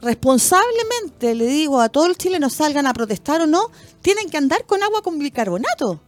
responsablemente 0.00 1.34
le 1.34 1.46
digo 1.46 1.80
a 1.80 1.88
todos 1.88 2.08
los 2.08 2.18
chilenos, 2.18 2.52
salgan 2.52 2.86
a 2.86 2.92
protestar 2.92 3.40
o 3.40 3.46
no, 3.46 3.70
tienen 4.02 4.28
que 4.28 4.36
andar 4.36 4.64
con 4.66 4.82
agua 4.82 5.02
con 5.02 5.18
bicarbonato. 5.18 6.00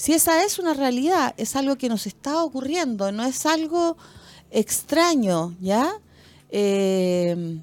Si 0.00 0.14
esa 0.14 0.44
es 0.44 0.58
una 0.58 0.72
realidad, 0.72 1.34
es 1.36 1.56
algo 1.56 1.76
que 1.76 1.90
nos 1.90 2.06
está 2.06 2.42
ocurriendo, 2.42 3.12
no 3.12 3.22
es 3.22 3.44
algo 3.44 3.98
extraño, 4.50 5.54
¿ya? 5.60 5.92
Eh, 6.48 7.60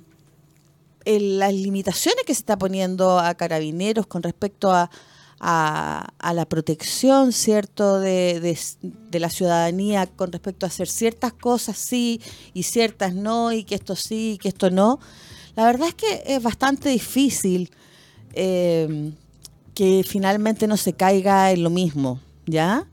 las 1.03 1.51
limitaciones 1.51 2.23
que 2.27 2.35
se 2.35 2.41
está 2.41 2.55
poniendo 2.55 3.17
a 3.17 3.33
carabineros 3.33 4.05
con 4.05 4.21
respecto 4.21 4.71
a, 4.71 4.87
la 5.39 6.45
protección, 6.47 7.33
¿cierto?, 7.33 7.99
de, 7.99 8.55
la 9.13 9.31
ciudadanía 9.31 10.05
con 10.05 10.31
respecto 10.31 10.67
a 10.67 10.69
hacer 10.69 10.87
ciertas 10.87 11.33
cosas 11.33 11.75
sí 11.75 12.21
y 12.53 12.61
ciertas 12.61 13.15
no, 13.15 13.51
y 13.51 13.63
que 13.63 13.73
esto 13.73 13.95
sí 13.95 14.33
y 14.33 14.37
que 14.37 14.49
esto 14.49 14.69
no. 14.69 14.99
La 15.55 15.65
verdad 15.65 15.87
es 15.87 15.95
que 15.95 16.23
es 16.27 16.43
bastante 16.43 16.89
difícil 16.89 17.71
eh, 18.33 19.11
que 19.73 20.05
finalmente 20.07 20.67
no 20.67 20.77
se 20.77 20.93
caiga 20.93 21.51
en 21.51 21.63
lo 21.63 21.71
mismo. 21.71 22.19
¿Ya? 22.47 22.87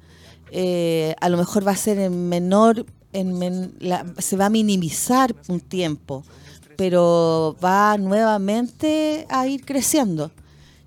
Eh, 0.51 1.15
a 1.21 1.29
lo 1.29 1.39
mejor 1.39 1.67
va 1.67 1.73
a 1.73 1.77
ser 1.77 1.99
en 1.99 2.29
menor, 2.29 2.85
en 3.13 3.75
se 4.19 4.37
va 4.37 4.47
a 4.47 4.51
minimizar 4.51 5.35
un 5.49 5.61
tiempo, 5.61 6.25
pero 6.77 7.57
va 7.65 7.97
nuevamente 7.97 9.27
a 9.31 9.47
ir 9.47 9.65
creciendo, 9.65 10.31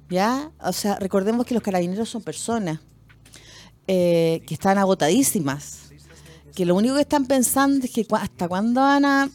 ¿ya? 0.09 0.51
O 0.63 0.73
sea, 0.73 0.95
recordemos 0.99 1.45
que 1.45 1.53
los 1.53 1.63
carabineros 1.63 2.09
son 2.09 2.21
personas 2.21 2.79
eh, 3.87 4.43
que 4.45 4.53
están 4.53 4.77
agotadísimas, 4.77 5.89
que 6.53 6.65
lo 6.65 6.75
único 6.75 6.95
que 6.95 7.01
están 7.01 7.25
pensando 7.25 7.85
es 7.85 7.91
que 7.91 8.05
hasta 8.11 8.47
cuándo 8.47 8.81
van 8.81 9.05
a... 9.05 9.29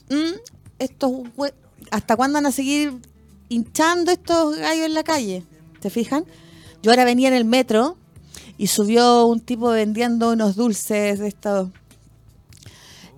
estos 0.79 1.13
¿Hasta 1.91 2.17
cuándo 2.17 2.37
van 2.37 2.47
a 2.47 2.53
seguir 2.53 2.95
hinchando 3.49 4.13
estos 4.13 4.57
gallos 4.57 4.87
en 4.87 4.95
la 4.95 5.03
calle? 5.03 5.45
¿Te 5.81 5.91
fijan? 5.91 6.25
Yo 6.83 6.91
ahora 6.91 7.05
venía 7.05 7.29
en 7.29 7.35
el 7.35 7.45
metro 7.45 7.99
y 8.63 8.69
subió 8.69 9.27
un 9.27 9.41
tipo 9.41 9.71
vendiendo 9.71 10.31
unos 10.31 10.55
dulces 10.55 11.19
de 11.19 11.27
estos. 11.27 11.71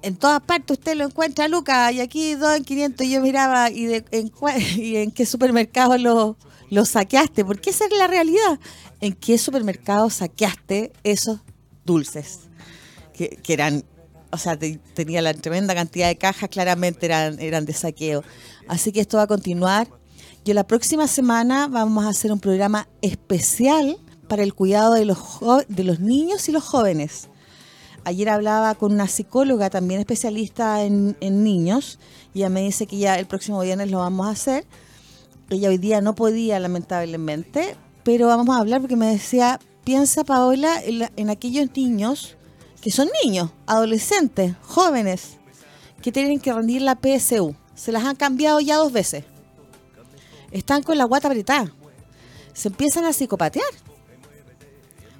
En 0.00 0.16
todas 0.16 0.40
partes 0.40 0.78
usted 0.78 0.96
lo 0.96 1.04
encuentra, 1.04 1.48
Lucas, 1.48 1.92
y 1.92 2.00
aquí 2.00 2.34
dos 2.34 2.56
en 2.56 2.64
500 2.64 3.06
yo 3.06 3.20
miraba 3.20 3.70
y, 3.70 3.84
de, 3.84 4.04
en, 4.10 4.32
y 4.82 4.96
en 4.96 5.10
qué 5.10 5.26
supermercado 5.26 5.98
lo, 5.98 6.38
lo 6.70 6.86
saqueaste, 6.86 7.44
porque 7.44 7.68
esa 7.68 7.84
es 7.84 7.92
la 7.92 8.06
realidad. 8.06 8.58
¿En 9.02 9.12
qué 9.12 9.36
supermercado 9.36 10.08
saqueaste 10.08 10.94
esos 11.02 11.40
dulces? 11.84 12.38
Que, 13.12 13.38
eran, 13.46 13.84
o 14.32 14.38
sea, 14.38 14.58
tenía 14.58 15.20
la 15.20 15.34
tremenda 15.34 15.74
cantidad 15.74 16.08
de 16.08 16.16
cajas, 16.16 16.48
claramente 16.48 17.04
eran, 17.04 17.38
eran 17.38 17.66
de 17.66 17.74
saqueo. 17.74 18.24
Así 18.66 18.92
que 18.92 19.00
esto 19.00 19.18
va 19.18 19.24
a 19.24 19.26
continuar. 19.26 19.88
Yo 20.46 20.54
la 20.54 20.66
próxima 20.66 21.06
semana 21.06 21.68
vamos 21.68 22.06
a 22.06 22.08
hacer 22.08 22.32
un 22.32 22.40
programa 22.40 22.88
especial 23.02 23.98
para 24.28 24.42
el 24.42 24.54
cuidado 24.54 24.94
de 24.94 25.04
los, 25.04 25.18
de 25.68 25.84
los 25.84 26.00
niños 26.00 26.48
y 26.48 26.52
los 26.52 26.64
jóvenes. 26.64 27.28
Ayer 28.04 28.28
hablaba 28.28 28.74
con 28.74 28.92
una 28.92 29.08
psicóloga 29.08 29.70
también 29.70 29.98
especialista 29.98 30.82
en, 30.84 31.16
niños 31.20 31.98
y 32.34 32.40
ella 32.40 32.50
me 32.50 32.60
dice 32.60 32.86
que 32.86 32.98
ya 32.98 33.18
el 33.18 33.26
próximo 33.26 33.60
viernes 33.60 33.90
lo 33.90 33.98
vamos 33.98 34.26
a 34.26 34.30
hacer. 34.30 34.66
Ella 35.48 35.70
hoy 35.70 35.78
día 35.78 36.02
no 36.02 36.14
podía, 36.14 36.58
lamentablemente, 36.60 37.76
pero 38.02 38.26
vamos 38.26 38.54
a 38.54 38.60
hablar 38.60 38.82
porque 38.82 38.96
me 38.96 39.06
decía, 39.06 39.58
piensa 39.84 40.22
Paola 40.22 40.82
en, 40.84 41.08
en 41.16 41.30
aquellos 41.30 41.68
niños 41.74 42.36
que 42.82 42.90
son 42.90 43.08
niños, 43.24 43.50
adolescentes, 43.66 44.54
jóvenes, 44.60 45.38
que 46.02 46.12
tienen 46.12 46.38
que 46.40 46.52
rendir 46.52 46.82
la 46.82 46.96
PSU. 46.96 47.54
Se 47.74 47.90
las 47.90 48.04
han 48.04 48.16
cambiado 48.16 48.60
ya 48.60 48.76
dos 48.76 48.92
veces. 48.92 49.24
Están 50.50 50.82
con 50.82 50.98
la 50.98 51.04
guata 51.04 51.28
apretada. 51.28 51.72
Se 52.52 52.68
empiezan 52.68 53.06
a 53.06 53.14
psicopatear 53.14 53.64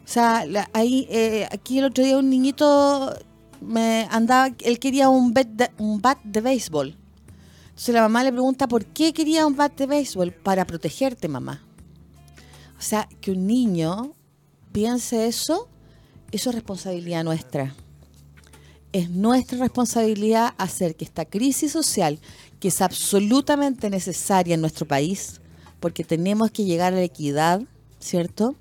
o 0.05 0.07
sea, 0.07 0.45
ahí, 0.75 1.07
eh, 1.11 1.49
aquí 1.51 1.79
el 1.79 1.87
otro 1.87 2.05
día 2.05 2.19
un 2.19 2.29
niñito 2.29 3.17
me 3.63 4.07
andaba, 4.11 4.55
él 4.61 4.79
quería 4.79 5.09
un, 5.09 5.33
bat 5.33 5.49
de, 5.49 5.71
un 5.79 6.01
bat 6.03 6.23
de 6.23 6.43
béisbol. 6.43 6.97
Entonces 7.69 7.95
la 7.95 8.03
mamá 8.03 8.23
le 8.23 8.31
pregunta, 8.31 8.69
¿por 8.69 8.85
qué 8.85 9.15
quería 9.15 9.47
un 9.47 9.57
bat 9.57 9.75
de 9.77 9.87
béisbol? 9.87 10.33
Para 10.33 10.67
protegerte, 10.67 11.27
mamá. 11.27 11.63
O 12.79 12.83
sea, 12.83 13.09
que 13.23 13.31
un 13.31 13.47
niño 13.47 14.13
piense 14.73 15.27
eso, 15.27 15.69
eso 16.31 16.51
es 16.51 16.55
responsabilidad 16.55 17.25
nuestra. 17.25 17.75
Es 18.93 19.09
nuestra 19.09 19.59
responsabilidad 19.59 20.55
hacer 20.59 20.95
que 20.97 21.05
esta 21.05 21.25
crisis 21.25 21.73
social, 21.73 22.21
que 22.61 22.69
es 22.69 22.83
absolutamente 22.83 23.89
necesaria 23.89 24.55
en 24.55 24.61
nuestro 24.61 24.87
país, 24.87 25.41
porque 25.81 26.05
tenemos 26.05 26.51
que 26.51 26.65
llegar 26.65 26.93
a 26.93 26.97
la 26.97 27.03
equidad, 27.03 27.63
¿cierto? 27.99 28.55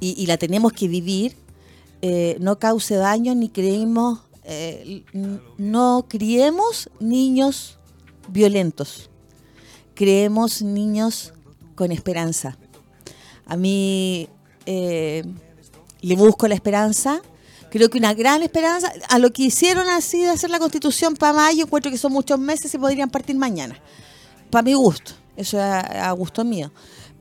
Y, 0.00 0.26
la 0.26 0.36
tenemos 0.36 0.72
que 0.72 0.88
vivir, 0.88 1.36
eh, 2.02 2.36
no 2.40 2.58
cause 2.58 2.94
daño 2.96 3.34
ni 3.34 3.48
creemos, 3.48 4.20
eh, 4.44 5.04
no 5.56 6.04
criemos 6.08 6.90
niños 7.00 7.78
violentos, 8.28 9.10
creemos 9.94 10.62
niños 10.62 11.32
con 11.74 11.92
esperanza. 11.92 12.58
A 13.46 13.56
mí 13.56 14.28
eh, 14.66 15.24
le 16.00 16.16
busco 16.16 16.48
la 16.48 16.54
esperanza, 16.54 17.22
creo 17.70 17.88
que 17.88 17.98
una 17.98 18.14
gran 18.14 18.42
esperanza, 18.42 18.92
a 19.08 19.18
lo 19.18 19.32
que 19.32 19.44
hicieron 19.44 19.88
así 19.88 20.22
de 20.22 20.30
hacer 20.30 20.50
la 20.50 20.58
constitución 20.58 21.14
para 21.14 21.32
mayo, 21.32 21.64
encuentro 21.64 21.90
que 21.90 21.98
son 21.98 22.12
muchos 22.12 22.38
meses 22.38 22.74
y 22.74 22.78
podrían 22.78 23.10
partir 23.10 23.36
mañana, 23.36 23.78
para 24.50 24.62
mi 24.62 24.74
gusto, 24.74 25.12
eso 25.36 25.56
es 25.56 25.62
a 25.62 26.10
gusto 26.12 26.44
mío. 26.44 26.70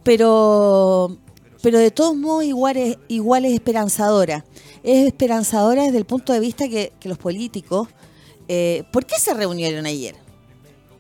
Pero 0.04 1.18
pero 1.64 1.80
de 1.80 1.92
todos 1.92 2.14
modos 2.14 2.44
igual 2.44 2.76
es, 2.76 2.98
igual 3.08 3.46
es 3.46 3.54
esperanzadora. 3.54 4.44
Es 4.84 5.08
esperanzadora 5.08 5.84
desde 5.84 5.98
el 5.98 6.04
punto 6.04 6.34
de 6.34 6.42
vista 6.42 6.68
que, 6.68 6.92
los 7.04 7.18
políticos, 7.18 7.88
eh, 8.50 8.84
¿por 8.92 9.06
qué 9.06 9.18
se 9.18 9.34
reunieron 9.34 9.86
ayer? 9.86 10.22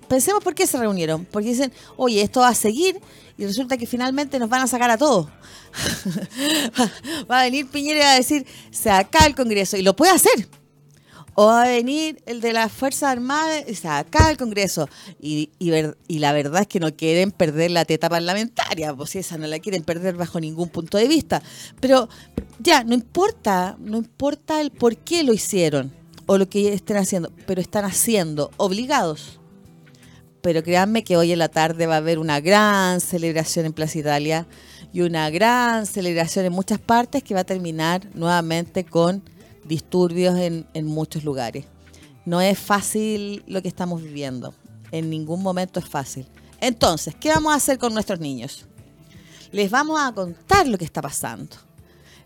pensemos 0.07 0.43
por 0.43 0.55
qué 0.55 0.65
se 0.65 0.77
reunieron. 0.77 1.25
Porque 1.25 1.49
dicen, 1.49 1.73
oye, 1.97 2.21
esto 2.21 2.39
va 2.39 2.47
a 2.47 2.55
seguir 2.55 3.01
y 3.37 3.45
resulta 3.45 3.77
que 3.77 3.85
finalmente 3.85 4.39
nos 4.39 4.47
van 4.47 4.61
a 4.61 4.67
sacar 4.67 4.89
a 4.89 4.97
todos. 4.97 5.27
va 7.29 7.41
a 7.41 7.43
venir 7.43 7.67
Piñera 7.67 8.13
a 8.13 8.15
decir, 8.15 8.45
se 8.71 8.89
acaba 8.89 9.25
el 9.25 9.35
Congreso. 9.35 9.75
Y 9.75 9.81
lo 9.81 9.97
puede 9.97 10.13
hacer. 10.13 10.47
O 11.35 11.47
va 11.47 11.63
a 11.63 11.67
venir 11.67 12.21
el 12.25 12.41
de 12.41 12.53
las 12.53 12.71
Fuerzas 12.71 13.11
Armadas 13.11 13.63
y 13.67 13.75
se 13.75 13.87
acaba 13.87 14.29
el 14.29 14.37
Congreso. 14.37 14.87
Y, 15.19 15.49
y, 15.59 16.19
la 16.19 16.33
verdad 16.33 16.61
es 16.61 16.67
que 16.67 16.79
no 16.79 16.95
quieren 16.95 17.31
perder 17.31 17.71
la 17.71 17.85
teta 17.85 18.09
parlamentaria, 18.09 18.93
pues 18.93 19.15
esa 19.15 19.37
no 19.37 19.47
la 19.47 19.59
quieren 19.59 19.83
perder 19.83 20.15
bajo 20.15 20.39
ningún 20.39 20.69
punto 20.69 20.97
de 20.97 21.07
vista. 21.07 21.41
Pero 21.79 22.07
ya, 22.59 22.83
no 22.83 22.93
importa, 22.93 23.77
no 23.79 23.97
importa 23.97 24.61
el 24.61 24.71
por 24.71 24.97
qué 24.97 25.23
lo 25.23 25.33
hicieron 25.33 25.91
o 26.25 26.37
lo 26.37 26.47
que 26.47 26.73
estén 26.73 26.97
haciendo, 26.97 27.31
pero 27.45 27.61
están 27.61 27.85
haciendo, 27.85 28.51
obligados. 28.57 29.39
Pero 30.41 30.61
créanme 30.61 31.03
que 31.03 31.17
hoy 31.17 31.31
en 31.31 31.39
la 31.39 31.49
tarde 31.49 31.87
va 31.87 31.95
a 31.95 31.97
haber 31.97 32.19
una 32.19 32.41
gran 32.41 32.99
celebración 32.99 33.65
en 33.65 33.73
Plaza 33.73 33.99
Italia 33.99 34.45
y 34.91 35.01
una 35.01 35.29
gran 35.29 35.85
celebración 35.85 36.45
en 36.45 36.53
muchas 36.53 36.79
partes 36.79 37.23
que 37.23 37.33
va 37.33 37.41
a 37.41 37.45
terminar 37.45 38.07
nuevamente 38.13 38.83
con 38.83 39.23
disturbios 39.65 40.35
en, 40.37 40.85
muchos 40.85 41.23
lugares. 41.23 41.65
No 42.25 42.41
es 42.41 42.57
fácil 42.57 43.43
lo 43.47 43.61
que 43.61 43.67
estamos 43.67 44.01
viviendo. 44.01 44.53
En 44.91 45.09
ningún 45.09 45.41
momento 45.41 45.79
es 45.79 45.87
fácil. 45.87 46.25
Entonces, 46.59 47.15
¿qué 47.15 47.29
vamos 47.29 47.53
a 47.53 47.57
hacer 47.57 47.77
con 47.77 47.93
nuestros 47.93 48.19
niños? 48.19 48.65
Les 49.51 49.69
vamos 49.69 49.99
a 49.99 50.13
contar 50.13 50.67
lo 50.67 50.77
que 50.77 50.85
está 50.85 51.01
pasando. 51.01 51.55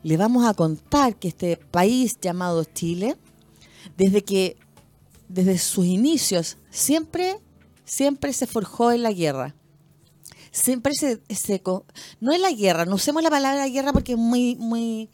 Les 0.03 0.17
vamos 0.17 0.45
a 0.45 0.53
contar 0.53 1.15
que 1.15 1.27
este 1.27 1.57
país 1.57 2.17
llamado 2.21 2.63
Chile, 2.63 3.17
desde 3.97 4.23
que, 4.23 4.57
desde 5.27 5.57
sus 5.57 5.85
inicios, 5.85 6.57
siempre, 6.69 7.39
siempre 7.83 8.31
se 8.33 8.47
forjó 8.47 8.91
en 8.91 9.03
la 9.03 9.11
guerra. 9.11 9.55
Siempre 10.51 10.93
se, 10.93 11.21
se 11.29 11.61
no 12.19 12.33
en 12.33 12.41
la 12.41 12.51
guerra, 12.51 12.85
no 12.85 12.95
usemos 12.95 13.21
la 13.21 13.29
palabra 13.29 13.67
guerra 13.67 13.93
porque 13.93 14.13
es 14.13 14.17
muy, 14.17 14.55
muy, 14.55 15.09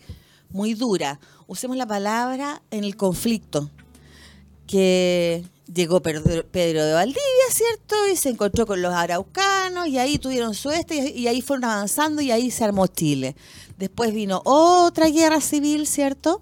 muy 0.50 0.74
dura 0.74 1.20
usemos 1.54 1.78
la 1.78 1.86
palabra 1.86 2.64
en 2.72 2.84
el 2.84 2.98
conflicto, 2.98 3.70
que 4.66 5.46
llegó 5.72 6.02
Pedro, 6.02 6.24
de 6.24 6.94
Valdivia, 6.94 7.48
¿cierto? 7.52 7.96
Y 8.12 8.16
se 8.16 8.30
encontró 8.30 8.66
con 8.66 8.82
los 8.82 8.92
araucanos 8.92 9.88
y 9.88 10.00
ahí 10.00 10.18
tuvieron 10.18 10.56
su 10.56 10.72
este 10.72 11.12
y 11.12 11.28
ahí 11.28 11.44
fueron 11.44 11.66
avanzando 11.66 12.24
y 12.24 12.32
ahí 12.32 12.50
se 12.50 12.64
armó 12.64 12.88
Chile. 12.88 13.36
Después 13.78 14.16
vino 14.16 14.42
otra 14.46 15.10
guerra 15.10 15.42
civil, 15.42 15.86
¿cierto? 15.86 16.42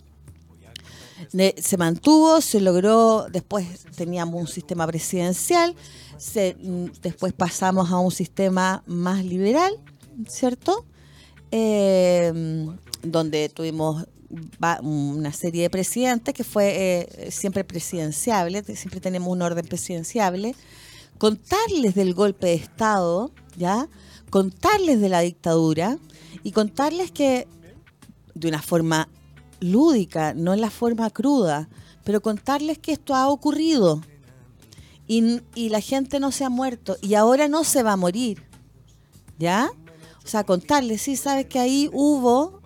se 1.58 1.77
mantuvo, 1.77 2.41
se 2.41 2.60
logró, 2.60 3.27
después 3.30 3.65
teníamos 3.96 4.41
un 4.41 4.48
sistema 4.48 4.88
presidencial, 4.88 5.75
mm, 6.36 6.86
después 7.01 7.32
pasamos 7.32 7.91
a 7.91 8.00
un 8.00 8.12
sistema 8.12 8.84
más 8.86 9.24
liberal, 9.24 9.74
¿cierto? 10.27 10.84
Eh, 11.51 12.65
donde 13.03 13.50
tuvimos 13.50 14.08
una 14.81 15.33
serie 15.33 15.63
de 15.63 15.69
presidentes 15.69 16.33
que 16.33 16.43
fue 16.43 16.73
eh, 16.75 17.31
siempre 17.31 17.63
presidenciable, 17.63 18.63
siempre 18.75 19.00
tenemos 19.00 19.29
un 19.29 19.41
orden 19.41 19.65
presidenciable, 19.65 20.55
contarles 21.17 21.95
del 21.95 22.13
golpe 22.13 22.47
de 22.47 22.53
Estado, 22.55 23.31
¿ya? 23.57 23.88
Contarles 24.29 25.01
de 25.01 25.09
la 25.09 25.21
dictadura 25.21 25.97
y 26.43 26.51
contarles 26.51 27.11
que 27.11 27.47
de 28.33 28.47
una 28.47 28.61
forma 28.61 29.09
lúdica, 29.59 30.33
no 30.33 30.53
en 30.53 30.61
la 30.61 30.69
forma 30.69 31.09
cruda, 31.09 31.69
pero 32.03 32.21
contarles 32.21 32.79
que 32.79 32.93
esto 32.93 33.13
ha 33.13 33.27
ocurrido 33.27 34.01
y, 35.07 35.41
y 35.53 35.69
la 35.69 35.81
gente 35.81 36.19
no 36.19 36.31
se 36.31 36.45
ha 36.45 36.50
muerto 36.50 36.97
y 37.01 37.15
ahora 37.15 37.47
no 37.47 37.63
se 37.63 37.83
va 37.83 37.93
a 37.93 37.97
morir, 37.97 38.43
¿ya? 39.38 39.69
O 40.23 40.27
sea, 40.27 40.43
contarles, 40.43 41.01
sí, 41.01 41.15
sabes 41.15 41.47
que 41.47 41.59
ahí 41.59 41.89
hubo 41.91 42.61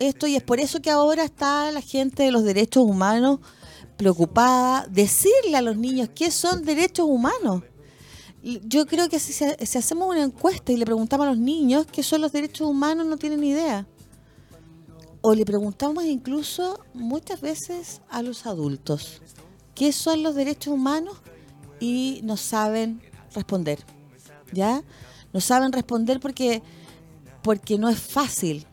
esto 0.00 0.26
y 0.26 0.36
es 0.36 0.42
por 0.42 0.60
eso 0.60 0.80
que 0.80 0.90
ahora 0.90 1.24
está 1.24 1.70
la 1.72 1.80
gente 1.80 2.22
de 2.22 2.30
los 2.30 2.44
derechos 2.44 2.84
humanos 2.84 3.40
preocupada, 3.96 4.86
decirle 4.90 5.56
a 5.56 5.62
los 5.62 5.76
niños 5.76 6.10
qué 6.14 6.30
son 6.30 6.64
derechos 6.64 7.06
humanos. 7.08 7.62
Yo 8.42 8.86
creo 8.86 9.08
que 9.08 9.18
si, 9.18 9.44
hacemos 9.44 10.08
una 10.08 10.22
encuesta 10.22 10.70
y 10.70 10.76
le 10.76 10.84
preguntamos 10.84 11.26
a 11.26 11.30
los 11.30 11.38
niños 11.38 11.86
qué 11.90 12.02
son 12.02 12.20
los 12.20 12.32
derechos 12.32 12.68
humanos, 12.68 13.06
no 13.06 13.16
tienen 13.16 13.42
idea. 13.42 13.86
O 15.22 15.34
le 15.34 15.44
preguntamos 15.44 16.04
incluso 16.04 16.84
muchas 16.94 17.40
veces 17.40 18.00
a 18.08 18.22
los 18.22 18.46
adultos 18.46 19.20
qué 19.74 19.92
son 19.92 20.22
los 20.22 20.34
derechos 20.34 20.72
humanos 20.72 21.16
y 21.80 22.20
no 22.22 22.36
saben 22.36 23.02
responder. 23.34 23.78
¿Ya? 24.52 24.82
No 25.32 25.40
saben 25.40 25.72
responder 25.72 26.20
porque 26.20 26.62
porque 27.42 27.78
no 27.78 27.88
es 27.88 28.00
fácil 28.00 28.66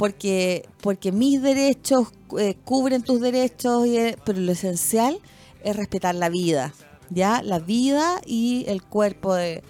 porque, 0.00 0.66
porque 0.80 1.12
mis 1.12 1.42
derechos 1.42 2.08
eh, 2.38 2.56
cubren 2.64 3.02
tus 3.02 3.20
derechos, 3.20 3.84
eh, 3.84 4.16
pero 4.24 4.40
lo 4.40 4.52
esencial 4.52 5.20
es 5.62 5.76
respetar 5.76 6.14
la 6.14 6.30
vida, 6.30 6.72
¿ya? 7.10 7.42
La 7.42 7.58
vida 7.58 8.22
y 8.24 8.64
el 8.66 8.82
cuerpo 8.82 9.34
de, 9.34 9.62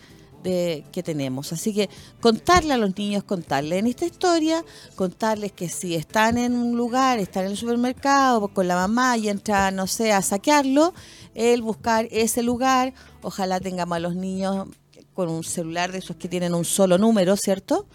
que 0.44 1.02
tenemos. 1.02 1.52
Así 1.52 1.74
que 1.74 1.90
contarle 2.20 2.74
a 2.74 2.76
los 2.76 2.96
niños, 2.96 3.24
contarles 3.24 3.80
en 3.80 3.88
esta 3.88 4.06
historia, 4.06 4.64
contarles 4.94 5.50
que 5.50 5.68
si 5.68 5.96
están 5.96 6.38
en 6.38 6.54
un 6.54 6.76
lugar, 6.76 7.18
están 7.18 7.46
en 7.46 7.50
el 7.50 7.56
supermercado 7.56 8.46
con 8.54 8.68
la 8.68 8.76
mamá 8.76 9.16
y 9.16 9.28
entra, 9.28 9.72
no 9.72 9.88
sé, 9.88 10.12
a 10.12 10.22
saquearlo, 10.22 10.94
el 11.34 11.60
buscar 11.60 12.06
ese 12.12 12.44
lugar, 12.44 12.94
ojalá 13.22 13.58
tengamos 13.58 13.96
a 13.96 13.98
los 13.98 14.14
niños 14.14 14.68
con 15.12 15.28
un 15.28 15.42
celular 15.42 15.90
de 15.90 15.98
esos 15.98 16.14
que 16.14 16.28
tienen 16.28 16.54
un 16.54 16.64
solo 16.64 16.98
número, 16.98 17.36
¿cierto?, 17.36 17.88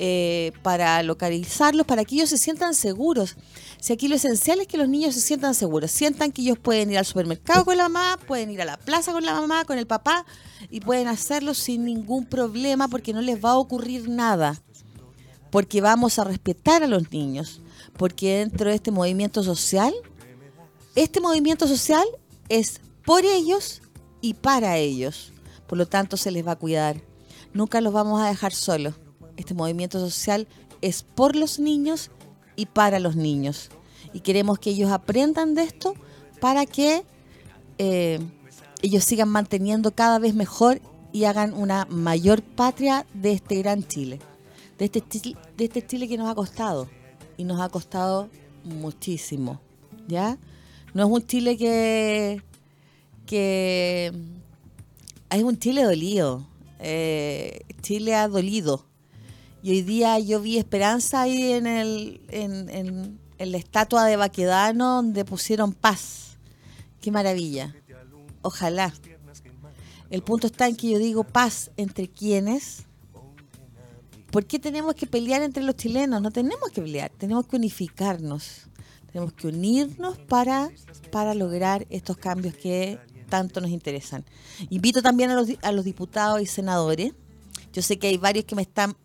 eh, 0.00 0.52
para 0.62 1.02
localizarlos, 1.02 1.84
para 1.84 2.04
que 2.04 2.14
ellos 2.14 2.30
se 2.30 2.38
sientan 2.38 2.72
seguros. 2.72 3.34
Si 3.80 3.92
aquí 3.92 4.06
lo 4.06 4.14
esencial 4.14 4.60
es 4.60 4.68
que 4.68 4.76
los 4.76 4.88
niños 4.88 5.12
se 5.12 5.20
sientan 5.20 5.56
seguros, 5.56 5.90
sientan 5.90 6.30
que 6.30 6.42
ellos 6.42 6.56
pueden 6.56 6.92
ir 6.92 6.98
al 6.98 7.04
supermercado 7.04 7.64
con 7.64 7.76
la 7.76 7.88
mamá, 7.88 8.16
pueden 8.28 8.52
ir 8.52 8.62
a 8.62 8.64
la 8.64 8.76
plaza 8.76 9.10
con 9.10 9.24
la 9.24 9.34
mamá, 9.34 9.64
con 9.64 9.76
el 9.76 9.88
papá, 9.88 10.24
y 10.70 10.78
pueden 10.78 11.08
hacerlo 11.08 11.52
sin 11.52 11.84
ningún 11.84 12.26
problema 12.26 12.86
porque 12.86 13.12
no 13.12 13.20
les 13.20 13.44
va 13.44 13.50
a 13.50 13.58
ocurrir 13.58 14.08
nada. 14.08 14.62
Porque 15.50 15.80
vamos 15.80 16.20
a 16.20 16.24
respetar 16.24 16.84
a 16.84 16.86
los 16.86 17.10
niños. 17.10 17.60
Porque 17.96 18.38
dentro 18.38 18.70
de 18.70 18.76
este 18.76 18.92
movimiento 18.92 19.42
social, 19.42 19.92
este 20.94 21.20
movimiento 21.20 21.66
social 21.66 22.06
es 22.48 22.80
por 23.04 23.24
ellos 23.24 23.82
y 24.20 24.34
para 24.34 24.76
ellos. 24.76 25.32
Por 25.66 25.76
lo 25.76 25.86
tanto, 25.86 26.16
se 26.16 26.30
les 26.30 26.46
va 26.46 26.52
a 26.52 26.56
cuidar. 26.56 27.02
Nunca 27.52 27.80
los 27.80 27.92
vamos 27.92 28.22
a 28.22 28.28
dejar 28.28 28.52
solos 28.52 28.94
este 29.38 29.54
movimiento 29.54 30.00
social 30.00 30.46
es 30.82 31.04
por 31.04 31.36
los 31.36 31.58
niños 31.58 32.10
y 32.56 32.66
para 32.66 32.98
los 32.98 33.16
niños. 33.16 33.70
Y 34.12 34.20
queremos 34.20 34.58
que 34.58 34.70
ellos 34.70 34.90
aprendan 34.90 35.54
de 35.54 35.62
esto 35.62 35.94
para 36.40 36.66
que 36.66 37.04
eh, 37.78 38.18
ellos 38.82 39.04
sigan 39.04 39.28
manteniendo 39.28 39.92
cada 39.92 40.18
vez 40.18 40.34
mejor 40.34 40.80
y 41.12 41.24
hagan 41.24 41.54
una 41.54 41.86
mayor 41.86 42.42
patria 42.42 43.06
de 43.14 43.32
este 43.32 43.56
gran 43.56 43.86
Chile. 43.86 44.18
De 44.76 44.86
este, 44.86 45.02
de 45.56 45.64
este 45.64 45.86
Chile 45.86 46.08
que 46.08 46.18
nos 46.18 46.28
ha 46.28 46.34
costado. 46.34 46.88
Y 47.36 47.44
nos 47.44 47.60
ha 47.60 47.68
costado 47.68 48.28
muchísimo. 48.64 49.60
¿Ya? 50.08 50.36
No 50.94 51.04
es 51.04 51.10
un 51.10 51.26
Chile 51.26 51.56
que. 51.56 52.42
que 53.24 54.12
es 55.30 55.42
un 55.42 55.58
Chile 55.58 55.84
dolido. 55.84 56.44
Eh, 56.80 57.60
Chile 57.82 58.16
ha 58.16 58.26
dolido 58.26 58.87
y 59.62 59.70
hoy 59.70 59.82
día 59.82 60.18
yo 60.18 60.40
vi 60.40 60.58
esperanza 60.58 61.22
ahí 61.22 61.52
en, 61.52 61.66
el, 61.66 62.20
en, 62.28 63.18
la 63.38 63.58
estatua 63.58 64.04
de 64.04 64.16
Baquedano 64.16 64.96
donde 64.96 65.24
pusieron 65.24 65.72
paz. 65.72 66.38
Qué 67.00 67.10
maravilla. 67.10 67.74
Ojalá. 68.42 68.92
El 70.10 70.22
punto 70.22 70.46
está 70.46 70.68
en 70.68 70.76
que 70.76 70.90
yo 70.90 70.98
digo 70.98 71.24
paz 71.24 71.70
entre 71.76 72.08
quienes. 72.08 72.84
¿Por 74.30 74.46
qué 74.46 74.58
tenemos 74.58 74.94
que 74.94 75.06
pelear 75.06 75.42
entre 75.42 75.62
los 75.62 75.76
chilenos? 75.76 76.22
No 76.22 76.30
tenemos 76.30 76.70
que 76.70 76.82
pelear, 76.82 77.10
tenemos 77.16 77.46
que 77.46 77.56
unificarnos. 77.56 78.68
Tenemos 79.12 79.32
que 79.32 79.48
unirnos 79.48 80.18
para, 80.18 80.70
para 81.10 81.34
lograr 81.34 81.86
estos 81.90 82.18
cambios 82.18 82.54
que 82.54 82.98
tanto 83.28 83.60
nos 83.60 83.70
interesan. 83.70 84.24
Invito 84.70 85.02
también 85.02 85.30
a 85.30 85.34
los, 85.34 85.48
a 85.62 85.72
los 85.72 85.84
diputados 85.84 86.40
y 86.42 86.46
senadores. 86.46 87.14
Yo 87.72 87.82
sé 87.82 87.98
que 87.98 88.08
hay 88.08 88.18
varios 88.18 88.44
que 88.44 88.54
me 88.54 88.62
están 88.62 88.96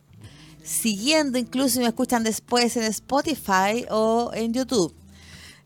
siguiendo, 0.64 1.38
incluso 1.38 1.80
me 1.80 1.88
escuchan 1.88 2.24
después 2.24 2.76
en 2.78 2.84
Spotify 2.84 3.86
o 3.90 4.32
en 4.34 4.54
YouTube. 4.54 4.94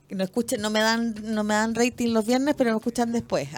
No 0.10 0.24
escuchen, 0.24 0.62
no 0.62 0.70
me 0.70 0.80
dan, 0.80 1.16
no 1.22 1.44
me 1.44 1.54
dan 1.54 1.76
rating 1.76 2.14
los 2.14 2.26
viernes, 2.26 2.56
pero 2.58 2.72
me 2.72 2.78
escuchan 2.78 3.12
después. 3.12 3.50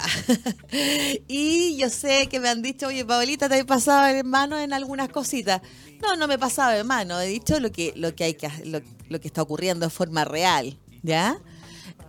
y 1.28 1.78
yo 1.78 1.89
sé 1.89 2.28
que 2.28 2.39
me 2.39 2.49
han 2.49 2.63
dicho, 2.63 2.88
oye, 2.88 3.06
Paulita, 3.06 3.47
te 3.47 3.60
he 3.60 3.65
pasado 3.65 4.08
hermano 4.08 4.60
en 4.60 4.73
algunas 4.73 5.10
cositas. 5.10 5.62
No, 6.02 6.15
no 6.15 6.28
me 6.28 6.36
he 6.36 6.39
pasado 6.39 6.71
hermano, 6.71 7.19
he 7.19 7.28
dicho 7.28 7.60
lo 7.60 7.71
que, 7.71 7.93
lo 7.95 8.15
que 8.15 8.23
hay 8.23 8.34
que 8.34 8.49
lo 8.65 9.19
que 9.19 9.28
está 9.28 9.41
ocurriendo 9.41 9.86
de 9.86 9.89
forma 9.91 10.25
real, 10.25 10.80
¿ya? 11.04 11.39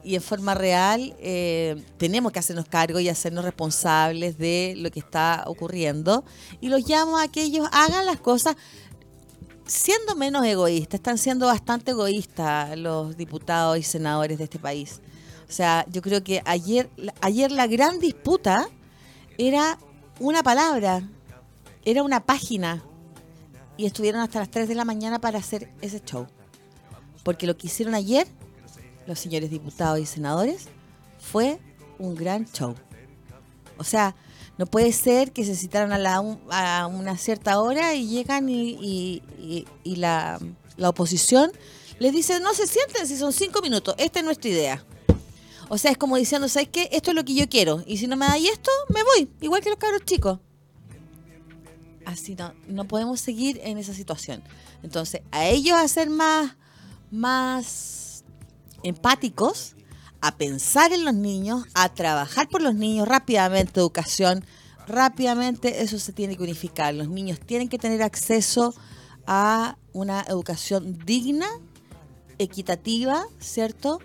y 0.03 0.15
en 0.15 0.23
forma 0.23 0.55
real 0.55 1.15
eh, 1.19 1.83
tenemos 1.99 2.33
que 2.33 2.39
hacernos 2.39 2.67
cargo 2.67 3.01
y 3.01 3.09
hacernos 3.09 3.45
responsables 3.45 4.39
de 4.39 4.75
lo 4.77 4.91
que 4.91 5.01
está 5.01 5.45
ocurriendo. 5.47 6.25
Y 6.61 6.69
los 6.69 6.89
llamo 6.89 7.19
a 7.19 7.29
que 7.29 7.43
ellos 7.43 7.69
hagan 7.73 8.07
las 8.07 8.21
cosas 8.21 8.57
siendo 9.71 10.17
menos 10.17 10.45
egoístas. 10.45 10.99
Están 10.99 11.17
siendo 11.17 11.47
bastante 11.47 11.93
egoístas 11.93 12.77
los 12.77 13.17
diputados 13.17 13.79
y 13.79 13.83
senadores 13.83 14.39
de 14.39 14.45
este 14.45 14.59
país. 14.59 15.01
O 15.49 15.53
sea, 15.53 15.87
yo 15.89 16.03
creo 16.03 16.23
que 16.23 16.43
ayer, 16.45 16.91
ayer 17.21 17.53
la 17.53 17.67
gran 17.67 17.99
disputa 18.01 18.69
era 19.39 19.79
una 20.19 20.43
palabra, 20.43 21.09
era 21.85 22.03
una 22.03 22.21
página. 22.25 22.83
Y 23.77 23.87
estuvieron 23.87 24.21
hasta 24.21 24.41
las 24.41 24.51
3 24.51 24.69
de 24.69 24.75
la 24.75 24.85
mañana 24.85 25.21
para 25.21 25.39
hacer 25.39 25.73
ese 25.81 26.01
show. 26.01 26.27
Porque 27.23 27.47
lo 27.47 27.57
que 27.57 27.69
hicieron 27.69 27.95
ayer 27.95 28.27
los 29.07 29.19
señores 29.19 29.51
diputados 29.51 29.99
y 29.99 30.07
senadores 30.07 30.69
fue 31.19 31.59
un 31.99 32.15
gran 32.15 32.45
show. 32.47 32.75
O 33.79 33.85
sea, 33.85 34.15
no 34.61 34.67
puede 34.67 34.93
ser 34.93 35.33
que 35.33 35.43
se 35.43 35.57
citaran 35.57 35.91
a, 35.91 35.97
la, 35.97 36.21
una 36.21 37.17
cierta 37.17 37.59
hora 37.63 37.95
y 37.95 38.07
llegan 38.09 38.51
y, 38.51 39.23
la, 39.87 40.39
oposición 40.83 41.51
les 41.99 42.13
dice, 42.13 42.41
no 42.41 42.53
se 42.53 42.67
sienten 42.67 43.07
si 43.07 43.17
son 43.17 43.33
cinco 43.33 43.63
minutos, 43.63 43.95
esta 43.97 44.19
es 44.19 44.25
nuestra 44.27 44.51
idea. 44.51 44.85
O 45.71 45.79
sea, 45.79 45.91
es 45.91 45.97
como 45.97 46.19
diciendo, 46.19 46.47
¿sabes 46.47 46.69
qué? 46.69 46.91
Esto 46.93 47.13
es 47.13 47.17
lo 47.17 47.25
que 47.25 47.33
yo 47.33 47.49
quiero. 47.49 47.83
Y 47.87 47.97
si 47.97 48.07
no 48.07 48.19
me 48.19 48.27
dais 48.27 48.51
esto, 48.51 48.71
me 48.91 49.03
voy. 49.03 49.31
Igual 49.41 49.63
que 49.63 49.71
los 49.71 49.79
cabros 49.79 50.05
chicos. 50.05 50.39
Así 52.05 52.35
no, 52.35 52.53
no 52.69 52.85
podemos 52.87 53.19
seguir 53.19 53.59
en 53.65 53.79
esa 53.79 53.95
situación. 53.95 54.43
Entonces, 54.83 55.23
a 55.31 55.47
ellos 55.47 55.79
hacer 55.79 56.11
más, 56.11 56.55
más 57.11 58.25
empáticos, 58.83 59.75
a 60.21 60.37
pensar 60.37 60.93
en 60.93 61.05
los 61.05 61.15
niños, 61.15 61.65
a 61.75 61.89
trabajar 61.95 62.49
por 62.49 62.63
los 62.63 62.75
niños 62.75 63.09
rápidamente, 63.09 63.81
educación, 63.81 64.45
rápidamente 64.87 65.83
eso 65.83 65.99
se 65.99 66.13
tiene 66.13 66.37
que 66.37 66.43
unificar. 66.43 66.95
Los 66.95 67.09
niños 67.09 67.41
tienen 67.41 67.69
que 67.69 67.79
tener 67.79 68.03
acceso 68.03 68.75
a 69.27 69.77
una 69.93 70.23
educación 70.23 70.99
digna, 71.05 71.47
equitativa, 72.39 73.25
¿cierto? 73.39 74.01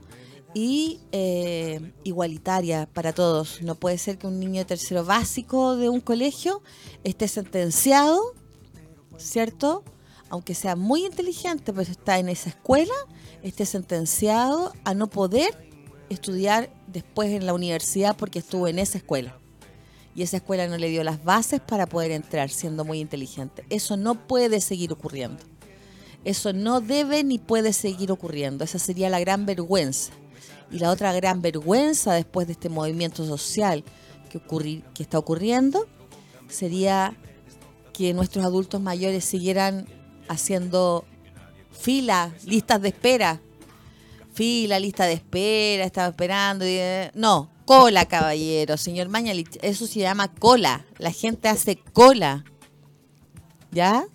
Y 0.53 0.99
eh, 1.11 1.93
igualitaria 2.03 2.87
para 2.93 3.13
todos. 3.13 3.61
No 3.61 3.75
puede 3.75 3.97
ser 3.97 4.17
que 4.17 4.27
un 4.27 4.39
niño 4.39 4.59
de 4.59 4.65
tercero 4.65 5.03
básico 5.03 5.75
de 5.75 5.89
un 5.89 5.99
colegio 5.99 6.61
esté 7.03 7.27
sentenciado, 7.27 8.21
¿cierto? 9.17 9.83
Aunque 10.29 10.55
sea 10.55 10.75
muy 10.75 11.05
inteligente, 11.05 11.73
pero 11.73 11.91
está 11.91 12.19
en 12.19 12.29
esa 12.29 12.49
escuela 12.49 12.93
esté 13.47 13.65
sentenciado 13.67 14.73
a 14.83 14.95
no 14.95 15.07
poder 15.07 15.69
estudiar 16.09 16.69
después 16.87 17.31
en 17.31 17.45
la 17.45 17.53
universidad 17.53 18.15
porque 18.15 18.39
estuvo 18.39 18.67
en 18.67 18.79
esa 18.79 18.97
escuela. 18.97 19.37
Y 20.15 20.21
esa 20.21 20.37
escuela 20.37 20.67
no 20.67 20.77
le 20.77 20.89
dio 20.89 21.03
las 21.03 21.23
bases 21.23 21.59
para 21.59 21.87
poder 21.87 22.11
entrar 22.11 22.49
siendo 22.49 22.85
muy 22.85 22.99
inteligente. 22.99 23.65
Eso 23.69 23.97
no 23.97 24.15
puede 24.27 24.61
seguir 24.61 24.93
ocurriendo. 24.93 25.43
Eso 26.23 26.53
no 26.53 26.79
debe 26.81 27.23
ni 27.23 27.37
puede 27.37 27.73
seguir 27.73 28.11
ocurriendo. 28.11 28.63
Esa 28.63 28.79
sería 28.79 29.09
la 29.09 29.19
gran 29.19 29.45
vergüenza. 29.45 30.11
Y 30.71 30.79
la 30.79 30.89
otra 30.89 31.13
gran 31.13 31.41
vergüenza 31.41 32.13
después 32.13 32.47
de 32.47 32.53
este 32.53 32.69
movimiento 32.69 33.25
social 33.25 33.83
que, 34.29 34.41
que 34.93 35.03
está 35.03 35.19
ocurriendo 35.19 35.85
sería 36.47 37.15
que 37.93 38.13
nuestros 38.13 38.43
adultos 38.45 38.81
mayores 38.81 39.23
siguieran 39.23 39.87
haciendo 40.27 41.05
fila, 41.71 42.33
listas 42.45 42.81
de 42.81 42.89
espera. 42.89 43.41
Fila, 44.35 44.79
lista 44.79 45.05
de 45.05 45.13
espera, 45.13 45.85
estaba 45.85 46.09
esperando. 46.09 46.65
Eh, 46.65 47.09
no, 47.15 47.49
cola, 47.63 48.05
caballero, 48.05 48.75
señor 48.75 49.07
Mañalich. 49.07 49.57
Eso 49.61 49.87
se 49.87 50.01
llama 50.01 50.27
cola. 50.27 50.85
La 50.97 51.11
gente 51.11 51.47
hace 51.47 51.77
cola. 51.77 52.43
¿Ya? 53.71 54.05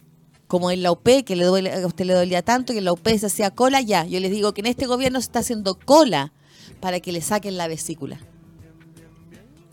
Como 0.46 0.70
en 0.70 0.82
la 0.82 0.92
UP, 0.92 1.08
que 1.24 1.36
le 1.36 1.44
duele, 1.46 1.72
a 1.72 1.86
usted 1.86 2.04
le 2.04 2.12
dolía 2.12 2.42
tanto, 2.42 2.74
que 2.74 2.80
en 2.80 2.84
la 2.84 2.92
UP 2.92 3.08
se 3.08 3.26
hacía 3.26 3.50
cola, 3.50 3.80
ya. 3.80 4.04
Yo 4.04 4.20
les 4.20 4.30
digo 4.30 4.52
que 4.52 4.60
en 4.60 4.66
este 4.66 4.86
gobierno 4.86 5.18
se 5.20 5.26
está 5.26 5.38
haciendo 5.38 5.78
cola 5.78 6.34
para 6.80 7.00
que 7.00 7.12
le 7.12 7.22
saquen 7.22 7.56
la 7.56 7.66
vesícula. 7.66 8.20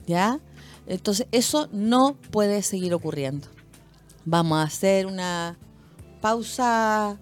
¿Ya? 0.06 0.40
Entonces, 0.86 1.28
eso 1.34 1.68
no 1.74 2.16
puede 2.32 2.62
seguir 2.62 2.94
ocurriendo. 2.94 3.50
Vamos 4.24 4.60
a 4.60 4.64
hacer 4.64 5.08
una 5.08 5.58
pausa 6.22 7.20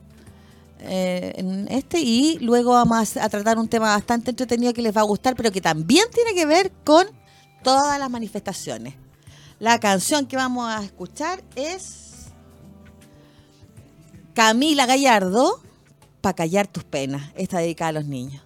eh, 0.80 1.34
en 1.38 1.68
este 1.70 2.00
y 2.00 2.38
luego 2.40 2.72
vamos 2.72 3.18
a 3.18 3.30
tratar 3.30 3.58
un 3.58 3.68
tema 3.68 3.88
bastante 3.88 4.32
entretenido 4.32 4.74
que 4.74 4.82
les 4.82 4.96
va 4.96 5.02
a 5.02 5.06
gustar, 5.06 5.36
pero 5.36 5.52
que 5.52 5.62
también 5.62 6.06
tiene 6.14 6.34
que 6.34 6.46
ver 6.46 6.72
con 6.84 7.08
todas 7.64 8.00
las 8.00 8.10
manifestaciones. 8.10 8.96
La 9.60 9.80
canción 9.80 10.26
que 10.26 10.36
vamos 10.36 10.70
a 10.70 10.84
escuchar 10.84 11.44
es 11.56 12.28
Camila 14.34 14.86
Gallardo, 14.86 15.62
para 16.22 16.36
callar 16.36 16.68
tus 16.68 16.84
penas. 16.84 17.32
Está 17.36 17.60
dedicada 17.60 17.90
a 17.90 17.94
los 17.94 18.06
niños. 18.06 18.45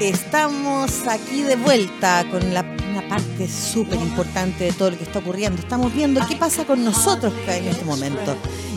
Estamos 0.00 1.06
aquí 1.08 1.42
de 1.42 1.56
vuelta 1.56 2.26
con 2.30 2.52
la 2.52 2.60
una 2.90 3.08
parte 3.08 3.48
súper 3.48 3.98
importante 3.98 4.64
de 4.64 4.72
todo 4.72 4.90
lo 4.90 4.98
que 4.98 5.04
está 5.04 5.20
ocurriendo. 5.20 5.60
Estamos 5.60 5.92
viendo 5.94 6.20
qué 6.26 6.36
pasa 6.36 6.64
con 6.64 6.84
nosotros 6.84 7.32
en 7.48 7.68
este 7.68 7.84
momento. 7.84 8.36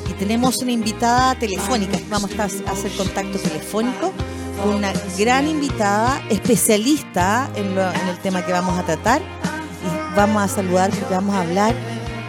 Y 0.09 0.13
tenemos 0.13 0.57
una 0.57 0.71
invitada 0.71 1.35
telefónica. 1.35 1.97
Vamos 2.09 2.31
a 2.39 2.45
hacer 2.45 2.91
contacto 2.97 3.37
telefónico 3.37 4.13
con 4.61 4.75
una 4.75 4.93
gran 5.17 5.47
invitada, 5.47 6.21
especialista 6.29 7.49
en, 7.55 7.77
en 7.77 8.07
el 8.07 8.17
tema 8.19 8.45
que 8.45 8.53
vamos 8.53 8.79
a 8.79 8.83
tratar. 8.83 9.21
Y 9.21 10.15
vamos 10.15 10.41
a 10.41 10.47
saludar 10.47 10.89
porque 10.89 11.13
vamos 11.13 11.35
a 11.35 11.41
hablar 11.41 11.75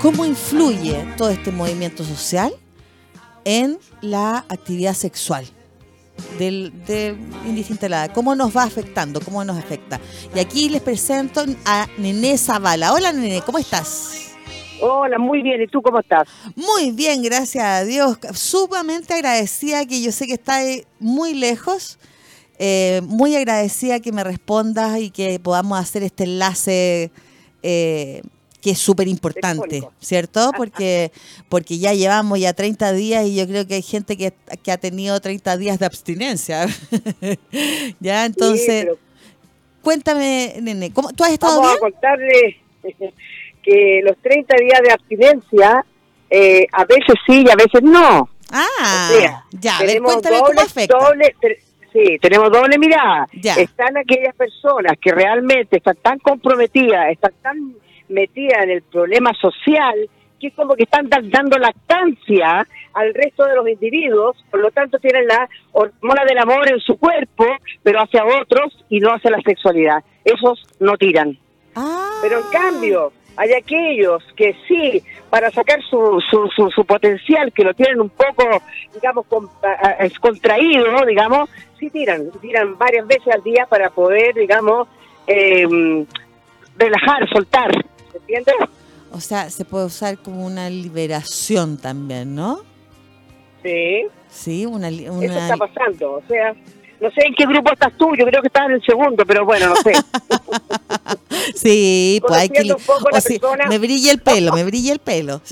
cómo 0.00 0.24
influye 0.26 1.06
todo 1.16 1.30
este 1.30 1.52
movimiento 1.52 2.04
social 2.04 2.52
en 3.44 3.78
la 4.00 4.44
actividad 4.48 4.94
sexual 4.94 5.46
del, 6.38 6.72
de 6.86 7.16
indistinta 7.46 7.86
edad, 7.86 8.10
cómo 8.12 8.34
nos 8.34 8.56
va 8.56 8.64
afectando, 8.64 9.20
cómo 9.20 9.44
nos 9.44 9.58
afecta. 9.58 10.00
Y 10.34 10.38
aquí 10.38 10.68
les 10.68 10.82
presento 10.82 11.44
a 11.64 11.86
Nené 11.98 12.38
Zavala. 12.38 12.92
Hola 12.92 13.12
Nené, 13.12 13.42
¿cómo 13.42 13.58
estás? 13.58 14.34
Hola, 14.82 15.18
muy 15.18 15.42
bien. 15.42 15.60
¿Y 15.60 15.66
tú 15.66 15.82
cómo 15.82 16.00
estás? 16.00 16.28
Muy 16.56 16.90
bien, 16.92 17.22
gracias 17.22 17.64
a 17.64 17.84
Dios. 17.84 18.18
Sumamente 18.32 19.12
agradecida 19.12 19.84
que 19.84 20.00
yo 20.02 20.10
sé 20.10 20.26
que 20.26 20.34
está 20.34 20.60
muy 20.98 21.34
lejos. 21.34 21.98
Eh, 22.58 23.00
muy 23.04 23.34
agradecida 23.36 24.00
que 24.00 24.12
me 24.12 24.22
respondas 24.22 25.00
y 25.00 25.10
que 25.10 25.40
podamos 25.40 25.78
hacer 25.78 26.02
este 26.02 26.24
enlace 26.24 27.10
eh, 27.62 28.22
que 28.60 28.70
es 28.70 28.78
súper 28.78 29.08
importante, 29.08 29.82
¿cierto? 30.00 30.50
Porque, 30.56 31.12
porque 31.48 31.78
ya 31.78 31.94
llevamos 31.94 32.38
ya 32.38 32.52
30 32.52 32.92
días 32.92 33.26
y 33.26 33.36
yo 33.36 33.46
creo 33.46 33.66
que 33.66 33.74
hay 33.74 33.82
gente 33.82 34.16
que, 34.16 34.32
ha 34.70 34.76
tenido 34.76 35.18
30 35.20 35.56
días 35.56 35.78
de 35.78 35.86
abstinencia. 35.86 36.66
ya, 38.00 38.26
entonces, 38.26 38.88
cuéntame, 39.82 40.54
nene, 40.60 40.92
¿cómo, 40.92 41.12
¿tú 41.12 41.24
has 41.24 41.32
estado 41.32 41.60
Vamos 41.60 41.76
a 41.76 41.80
contarle 41.80 42.60
que 43.62 44.00
los 44.04 44.16
30 44.18 44.56
días 44.56 44.80
de 44.82 44.92
abstinencia 44.92 45.84
eh, 46.28 46.66
a 46.72 46.84
veces 46.84 47.14
sí 47.26 47.44
y 47.46 47.50
a 47.50 47.56
veces 47.56 47.82
no. 47.82 48.28
Ah, 48.52 49.42
ya, 49.52 49.78
a 49.78 49.82
ver, 49.84 50.02
cuéntame 50.02 50.40
cómo 50.40 50.60
afecta. 50.60 50.96
sí, 51.92 52.18
tenemos 52.20 52.50
doble 52.50 52.78
mirada. 52.78 53.26
Están 53.32 53.96
aquellas 53.96 54.34
personas 54.34 54.98
que 55.00 55.12
realmente 55.12 55.78
están 55.78 55.96
tan 55.96 56.18
comprometidas, 56.18 57.10
están 57.10 57.32
tan 57.42 57.74
metida 58.10 58.62
en 58.62 58.70
el 58.70 58.82
problema 58.82 59.32
social, 59.34 60.08
que 60.38 60.48
es 60.48 60.54
como 60.54 60.74
que 60.74 60.84
están 60.84 61.08
dando 61.08 61.58
lactancia 61.58 62.66
al 62.94 63.14
resto 63.14 63.44
de 63.44 63.56
los 63.56 63.68
individuos, 63.68 64.36
por 64.50 64.60
lo 64.60 64.70
tanto 64.70 64.98
tienen 64.98 65.26
la 65.26 65.48
hormona 65.72 66.24
del 66.24 66.38
amor 66.38 66.70
en 66.70 66.80
su 66.80 66.98
cuerpo, 66.98 67.46
pero 67.82 68.00
hacia 68.00 68.24
otros 68.24 68.84
y 68.88 69.00
no 69.00 69.10
hacia 69.10 69.30
la 69.30 69.40
sexualidad. 69.42 70.02
Esos 70.24 70.62
no 70.80 70.96
tiran. 70.96 71.38
Ah. 71.76 72.18
Pero 72.22 72.38
en 72.38 72.50
cambio, 72.50 73.12
hay 73.36 73.52
aquellos 73.52 74.22
que 74.36 74.56
sí, 74.66 75.02
para 75.28 75.50
sacar 75.50 75.82
su, 75.82 76.22
su, 76.30 76.70
su, 76.70 76.84
potencial, 76.84 77.52
que 77.52 77.64
lo 77.64 77.74
tienen 77.74 78.00
un 78.00 78.10
poco, 78.10 78.62
digamos, 78.92 79.26
contraído, 80.20 81.06
digamos, 81.06 81.48
sí 81.78 81.90
tiran, 81.90 82.30
tiran 82.40 82.76
varias 82.76 83.06
veces 83.06 83.28
al 83.34 83.42
día 83.42 83.66
para 83.66 83.90
poder, 83.90 84.34
digamos, 84.34 84.88
eh, 85.26 86.04
relajar, 86.76 87.28
soltar. 87.28 87.70
¿Entiendes? 88.14 88.54
O 89.12 89.20
sea, 89.20 89.50
se 89.50 89.64
puede 89.64 89.86
usar 89.86 90.18
como 90.18 90.46
una 90.46 90.70
liberación 90.70 91.76
también, 91.76 92.34
¿no? 92.34 92.62
Sí. 93.62 94.06
Sí, 94.28 94.66
una, 94.66 94.88
una... 94.88 95.24
Eso 95.24 95.38
está 95.38 95.56
pasando, 95.56 96.12
o 96.12 96.22
sea, 96.28 96.54
no 97.00 97.10
sé 97.10 97.26
en 97.26 97.34
qué 97.34 97.46
grupo 97.46 97.72
estás 97.72 97.96
tú, 97.98 98.14
yo 98.16 98.24
creo 98.26 98.40
que 98.42 98.48
estás 98.48 98.66
en 98.66 98.72
el 98.72 98.82
segundo, 98.84 99.24
pero 99.26 99.44
bueno, 99.44 99.68
no 99.68 99.76
sé. 99.76 99.92
sí, 101.54 102.20
pues 102.26 102.40
hay 102.40 102.48
que... 102.48 102.62
me 103.68 103.78
brilla 103.78 104.12
el 104.12 104.20
pelo, 104.20 104.52
me 104.52 104.64
brilla 104.64 104.92
el 104.92 105.00
pelo. 105.00 105.40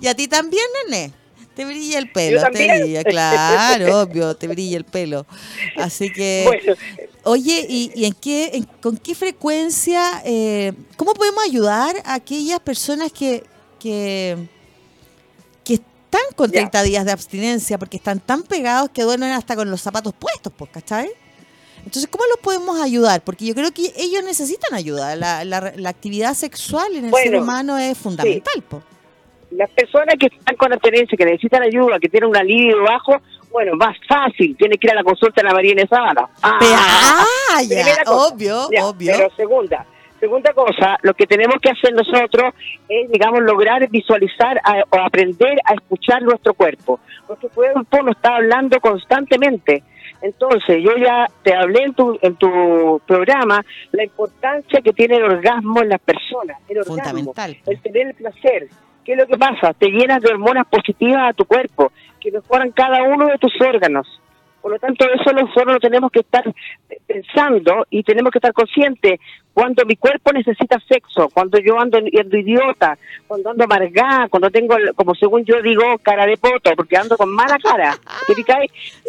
y 0.00 0.06
a 0.06 0.14
ti 0.14 0.28
también, 0.28 0.64
nene. 0.90 1.23
Te 1.54 1.64
brilla 1.64 1.98
el 1.98 2.10
pelo, 2.10 2.42
te 2.50 2.80
brilla, 2.80 3.04
claro, 3.04 4.00
obvio, 4.00 4.34
te 4.36 4.48
brilla 4.48 4.76
el 4.76 4.84
pelo. 4.84 5.24
Así 5.76 6.12
que, 6.12 6.76
oye, 7.22 7.64
¿y, 7.68 8.04
en 8.04 8.12
qué, 8.14 8.64
con 8.82 8.96
qué 8.96 9.14
frecuencia, 9.14 10.20
eh, 10.24 10.72
cómo 10.96 11.14
podemos 11.14 11.44
ayudar 11.44 11.94
a 12.04 12.14
aquellas 12.14 12.58
personas 12.58 13.12
que, 13.12 13.44
que, 13.78 14.48
que 15.62 15.74
están 15.74 16.22
con 16.34 16.50
30 16.50 16.82
días 16.82 17.04
de 17.04 17.12
abstinencia 17.12 17.78
porque 17.78 17.98
están 17.98 18.18
tan 18.18 18.42
pegados 18.42 18.90
que 18.90 19.02
duermen 19.02 19.30
hasta 19.30 19.54
con 19.54 19.70
los 19.70 19.80
zapatos 19.80 20.12
puestos, 20.12 20.52
pues, 20.56 20.72
¿cachai? 20.72 21.08
Entonces, 21.84 22.08
¿cómo 22.10 22.24
los 22.30 22.38
podemos 22.38 22.80
ayudar? 22.80 23.22
Porque 23.22 23.44
yo 23.44 23.54
creo 23.54 23.70
que 23.72 23.92
ellos 23.96 24.24
necesitan 24.24 24.74
ayuda. 24.74 25.14
La, 25.14 25.44
la, 25.44 25.88
actividad 25.88 26.34
sexual 26.34 26.96
en 26.96 27.04
el 27.04 27.14
ser 27.14 27.36
humano 27.36 27.78
es 27.78 27.96
fundamental, 27.96 28.64
pues 28.68 28.82
las 29.56 29.70
personas 29.70 30.16
que 30.18 30.26
están 30.26 30.56
con 30.56 30.72
abstinencia, 30.72 31.16
que 31.16 31.24
necesitan 31.24 31.62
ayuda, 31.62 31.98
que 31.98 32.08
tienen 32.08 32.30
un 32.30 32.36
alivio 32.36 32.82
bajo, 32.82 33.20
bueno, 33.50 33.74
más 33.76 33.96
fácil, 34.08 34.56
tiene 34.56 34.76
que 34.76 34.88
ir 34.88 34.92
a 34.92 34.96
la 34.96 35.04
consulta 35.04 35.42
de 35.42 35.48
la 35.48 35.54
María 35.54 35.74
Sábana. 35.86 36.28
Ah, 36.42 36.58
ah 36.60 37.62
ya, 37.62 38.02
obvio, 38.06 38.66
obvio. 38.66 39.12
Pero 39.16 39.30
segunda, 39.36 39.86
segunda 40.18 40.52
cosa, 40.52 40.98
lo 41.02 41.14
que 41.14 41.26
tenemos 41.26 41.56
que 41.60 41.70
hacer 41.70 41.92
nosotros 41.94 42.54
es, 42.88 43.10
digamos, 43.10 43.42
lograr 43.42 43.88
visualizar 43.88 44.60
o 44.90 44.98
aprender 44.98 45.58
a 45.64 45.74
escuchar 45.74 46.22
nuestro 46.22 46.54
cuerpo. 46.54 46.98
Nuestro 47.28 47.48
cuerpo 47.50 48.02
nos 48.02 48.16
está 48.16 48.36
hablando 48.36 48.80
constantemente. 48.80 49.84
Entonces, 50.22 50.82
yo 50.82 50.96
ya 50.96 51.26
te 51.42 51.54
hablé 51.54 51.84
en 51.84 51.94
tu, 51.94 52.18
en 52.22 52.34
tu 52.36 52.98
programa 53.06 53.62
la 53.92 54.04
importancia 54.04 54.80
que 54.80 54.92
tiene 54.92 55.16
el 55.16 55.24
orgasmo 55.24 55.82
en 55.82 55.90
las 55.90 56.00
personas. 56.00 56.58
El 56.66 56.78
orgasmo, 56.78 57.02
Fundamental. 57.02 57.56
el 57.66 57.80
tener 57.82 58.06
el 58.06 58.14
placer. 58.14 58.68
¿Qué 59.04 59.12
es 59.12 59.18
lo 59.18 59.26
que 59.26 59.36
pasa? 59.36 59.72
Te 59.74 59.88
llenas 59.88 60.22
de 60.22 60.30
hormonas 60.30 60.66
positivas 60.66 61.30
a 61.30 61.32
tu 61.34 61.44
cuerpo, 61.44 61.92
que 62.20 62.32
mejoran 62.32 62.72
cada 62.72 63.02
uno 63.02 63.26
de 63.26 63.38
tus 63.38 63.52
órganos. 63.60 64.06
Por 64.64 64.72
lo 64.72 64.78
tanto, 64.78 65.04
eso 65.12 65.30
nosotros 65.34 65.74
lo 65.74 65.78
tenemos 65.78 66.10
que 66.10 66.20
estar 66.20 66.42
pensando 67.06 67.86
y 67.90 68.02
tenemos 68.02 68.32
que 68.32 68.38
estar 68.38 68.54
conscientes 68.54 69.20
cuando 69.52 69.84
mi 69.84 69.94
cuerpo 69.94 70.32
necesita 70.32 70.80
sexo, 70.88 71.28
cuando 71.34 71.58
yo 71.58 71.78
ando, 71.78 71.98
ando 71.98 72.36
idiota, 72.38 72.96
cuando 73.26 73.50
ando 73.50 73.64
amargada, 73.64 74.26
cuando 74.30 74.50
tengo, 74.50 74.74
como 74.96 75.14
según 75.14 75.44
yo 75.44 75.60
digo, 75.60 75.82
cara 76.02 76.24
de 76.24 76.38
poto, 76.38 76.74
porque 76.74 76.96
ando 76.96 77.18
con 77.18 77.30
mala 77.30 77.58
cara. 77.62 77.94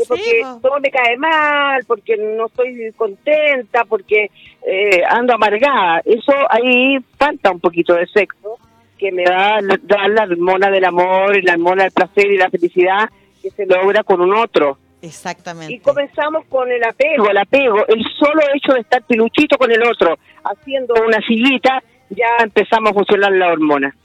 Porque 0.09 0.41
todo 0.61 0.79
me 0.81 0.91
cae 0.91 1.15
mal, 1.17 1.85
porque 1.87 2.17
no 2.17 2.47
estoy 2.47 2.91
contenta, 2.97 3.85
porque 3.85 4.29
eh, 4.67 5.03
ando 5.07 5.33
amargada. 5.33 6.01
Eso 6.03 6.33
ahí 6.49 6.97
falta 7.17 7.51
un 7.51 7.61
poquito 7.61 7.93
de 7.93 8.05
sexo 8.07 8.59
que 9.05 9.11
me 9.11 9.23
da, 9.23 9.61
la 9.61 10.23
hormona 10.23 10.69
del 10.71 10.85
amor, 10.85 11.37
y 11.37 11.43
la 11.43 11.53
hormona 11.53 11.83
del 11.83 11.91
placer 11.91 12.31
y 12.31 12.37
la 12.37 12.49
felicidad 12.49 13.09
que 13.41 13.51
se 13.51 13.65
logra 13.65 14.03
con 14.03 14.19
un 14.21 14.35
otro. 14.35 14.79
Exactamente. 15.01 15.73
Y 15.73 15.79
comenzamos 15.79 16.45
con 16.47 16.71
el 16.71 16.83
apego, 16.83 17.29
el 17.29 17.37
apego, 17.37 17.85
el 17.87 18.03
solo 18.17 18.41
hecho 18.55 18.73
de 18.73 18.79
estar 18.79 19.03
piluchito 19.03 19.57
con 19.57 19.71
el 19.71 19.83
otro, 19.83 20.17
haciendo 20.43 20.95
una 21.05 21.19
sillita, 21.21 21.83
ya 22.09 22.43
empezamos 22.43 22.91
a 22.91 22.93
funcionar 22.95 23.31
la 23.33 23.51
hormona. 23.51 23.95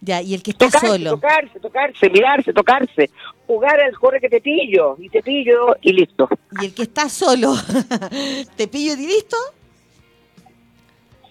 Ya, 0.00 0.22
y 0.22 0.34
el 0.34 0.42
que 0.44 0.52
está 0.52 0.70
solo. 0.70 1.10
Tocarse, 1.10 1.58
tocarse, 1.58 2.10
mirarse, 2.10 2.52
tocarse, 2.52 3.10
jugar 3.48 3.80
al 3.80 3.98
corre 3.98 4.20
que 4.20 4.28
te 4.28 4.40
pillo, 4.40 4.96
y 5.00 5.08
te 5.08 5.22
pillo 5.22 5.74
y 5.80 5.92
listo. 5.92 6.28
Y 6.60 6.66
el 6.66 6.74
que 6.74 6.82
está 6.82 7.08
solo, 7.08 7.54
¿te 8.56 8.68
pillo 8.68 8.92
y 8.92 9.06
listo? 9.06 9.36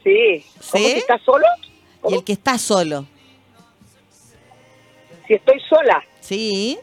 Sí. 0.04 0.44
¿Sí? 0.60 0.84
que 0.84 0.98
está 0.98 1.18
solo? 1.20 1.46
Y 2.10 2.16
el 2.16 2.24
que 2.24 2.34
está 2.34 2.58
solo. 2.58 3.06
Si 5.28 5.34
estoy 5.34 5.60
sola. 5.70 6.04
Sí. 6.20 6.78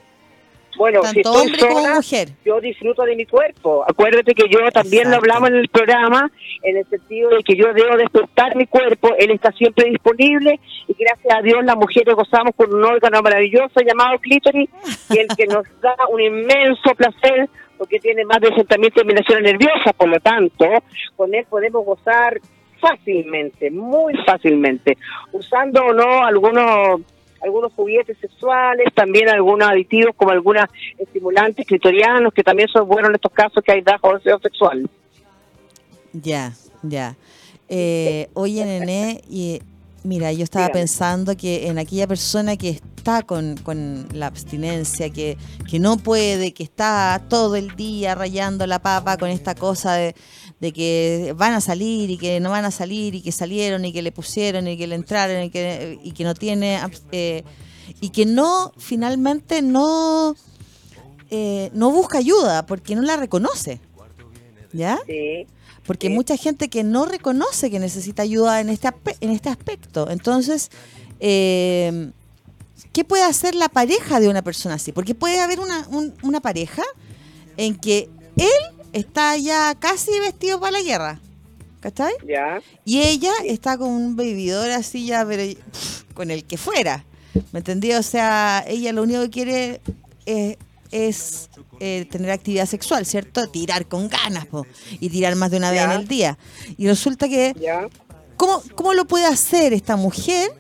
Bueno, 0.77 1.01
Tanto 1.01 1.33
si 1.33 1.39
hombre 1.39 1.59
como 1.59 1.95
mujer. 1.95 2.29
Yo 2.45 2.61
disfruto 2.61 3.03
de 3.03 3.15
mi 3.15 3.27
cuerpo. 3.27 3.85
Acuérdate 3.87 4.35
que 4.35 4.49
yo 4.49 4.59
también 4.73 5.11
lo 5.11 5.17
hablamos 5.17 5.51
en 5.51 5.57
el 5.57 5.69
programa, 5.69 6.31
en 6.63 6.79
el 6.79 6.89
sentido 6.89 7.31
de 7.31 7.43
que 7.43 7.55
yo 7.57 7.73
debo 7.75 7.97
despertar 7.97 8.57
mi 8.57 8.67
cuerpo. 8.67 9.11
Él 9.19 9.31
está 9.33 9.53
siempre 9.53 9.91
disponible 9.91 10.59
y 10.89 10.95
gracias 10.99 11.35
a 11.35 11.43
Dios 11.43 11.65
las 11.65 11.77
mujeres 11.77 12.15
gozamos 12.15 12.55
con 12.57 12.75
un 12.75 12.85
órgano 12.85 13.21
maravilloso 13.23 13.81
llamado 13.81 14.19
clítoris 14.19 14.69
y 15.11 15.19
el 15.19 15.29
que 15.37 15.47
nos 15.47 15.65
da 15.81 15.95
un 16.11 16.21
inmenso 16.21 16.95
placer 16.97 17.51
porque 17.77 17.99
tiene 17.99 18.25
más 18.25 18.41
de 18.41 18.49
60.000 18.51 18.95
terminaciones 18.95 19.43
nerviosas. 19.43 19.93
Por 19.97 20.09
lo 20.09 20.21
tanto, 20.21 20.67
con 21.17 21.35
él 21.35 21.45
podemos 21.51 21.85
gozar 21.85 22.41
fácilmente, 22.83 23.71
muy 23.71 24.13
fácilmente, 24.27 24.99
usando 25.33 25.81
o 25.83 25.93
no 25.95 26.25
algunos 26.25 27.01
algunos 27.43 27.73
juguetes 27.73 28.17
sexuales, 28.19 28.87
también 28.95 29.29
algunos 29.29 29.69
aditivos 29.69 30.15
como 30.15 30.31
algunos 30.31 30.65
estimulantes 30.97 31.67
clitorianos, 31.67 32.33
que 32.33 32.45
también 32.45 32.69
son 32.69 32.87
buenos 32.87 33.09
en 33.09 33.17
estos 33.17 33.33
casos 33.33 33.65
que 33.65 33.73
hay 33.73 33.81
bajo 33.81 34.15
deseo 34.17 34.39
sexual. 34.39 34.89
Ya, 36.13 36.53
ya. 36.83 37.17
Eh, 37.69 38.29
oye, 38.35 38.65
Nené, 38.65 39.23
y 39.29 39.61
mira, 40.05 40.33
yo 40.33 40.45
estaba 40.45 40.69
pensando 40.69 41.37
que 41.37 41.67
en 41.67 41.79
aquella 41.79 42.07
persona 42.07 42.57
que 42.57 42.69
está 42.69 43.23
con, 43.23 43.57
con 43.57 44.07
la 44.13 44.27
abstinencia, 44.27 45.11
que, 45.11 45.37
que 45.69 45.81
no 45.81 45.97
puede, 45.97 46.55
que 46.55 46.63
está 46.63 47.21
todo 47.29 47.57
el 47.57 47.75
día 47.75 48.15
rayando 48.15 48.67
la 48.69 48.79
papa 48.79 49.17
con 49.17 49.31
esta 49.31 49.57
cosa 49.57 49.95
de 49.95 50.15
de 50.63 50.73
que 50.73 51.35
van 51.37 51.55
a 51.55 51.61
salir 51.61 52.09
y 52.09 52.17
que 52.17 52.39
no 52.39 52.51
van 52.51 52.65
a 52.65 52.71
salir 52.71 53.17
y 53.17 53.21
que 53.21 53.33
salieron 53.33 53.85
y 53.85 53.93
que 53.93 54.01
le 54.01 54.13
pusieron 54.13 54.69
y 54.69 54.79
que 54.79 54.87
le 54.87 54.95
entraron 54.95 55.43
y 55.43 55.51
que, 55.51 55.99
y 56.05 56.13
que 56.13 56.23
no 56.23 56.35
tiene 56.37 56.79
eh, 57.11 57.43
y 58.01 58.11
que 58.11 58.27
no 58.27 58.73
finalmente 58.79 59.61
no 59.61 60.37
eh, 61.33 61.69
no 61.75 61.91
busca 61.91 62.19
ayuda 62.19 62.65
porque 62.65 62.95
no 62.95 63.03
la 63.03 63.17
reconoce 63.17 63.81
¿ya? 64.73 65.01
Sí. 65.05 65.49
porque 65.85 66.07
hay 66.07 66.15
mucha 66.15 66.37
gente 66.37 66.69
que 66.69 66.85
no 66.85 67.07
reconoce 67.07 67.69
que 67.69 67.81
necesita 67.81 68.23
ayuda 68.23 68.61
en 68.61 68.69
este 68.69 68.89
en 69.21 69.31
este 69.31 69.49
aspecto 69.49 70.11
entonces 70.11 70.71
eh, 71.19 72.13
¿qué 72.93 73.03
puede 73.03 73.25
hacer 73.25 73.57
la 73.57 73.69
pareja 73.69 74.21
de 74.21 74.29
una 74.29 74.43
persona 74.43 74.77
así? 74.77 74.93
porque 74.93 75.17
puede 75.17 75.41
haber 75.41 75.59
una, 75.59 75.89
una 76.23 76.41
pareja 76.41 76.85
en 77.57 77.75
que 77.75 78.09
él 78.37 78.82
está 78.93 79.37
ya 79.37 79.75
casi 79.79 80.19
vestido 80.21 80.61
para 80.61 80.73
la 80.73 80.83
guerra. 80.83 81.21
¿Cachai? 81.81 82.13
Ya. 82.27 82.61
Y 82.85 83.01
ella 83.01 83.33
está 83.45 83.77
con 83.77 83.91
un 83.91 84.15
bebidor 84.15 84.71
así 84.71 85.07
ya, 85.07 85.27
pero 85.27 85.43
con 86.15 86.31
el 86.31 86.45
que 86.45 86.57
fuera. 86.57 87.05
¿Me 87.51 87.59
entendí? 87.59 87.93
O 87.93 88.03
sea, 88.03 88.65
ella 88.69 88.93
lo 88.93 89.03
único 89.03 89.23
que 89.23 89.31
quiere 89.31 89.81
es, 90.93 91.49
eh, 91.81 92.07
tener 92.11 92.31
actividad 92.31 92.67
sexual, 92.67 93.05
¿cierto? 93.05 93.49
Tirar 93.49 93.87
con 93.87 94.09
ganas, 94.09 94.47
y 95.01 95.09
tirar 95.09 95.35
más 95.35 95.51
de 95.51 95.57
una 95.57 95.71
vez 95.71 95.83
en 95.83 95.91
el 95.91 96.07
día. 96.07 96.39
Y 96.77 96.87
resulta 96.87 97.29
que, 97.29 97.55
¿cómo, 98.37 98.63
¿cómo 98.75 98.95
lo 98.95 99.07
puede 99.07 99.27
hacer 99.27 99.73
esta 99.73 99.97
mujer 99.97 100.53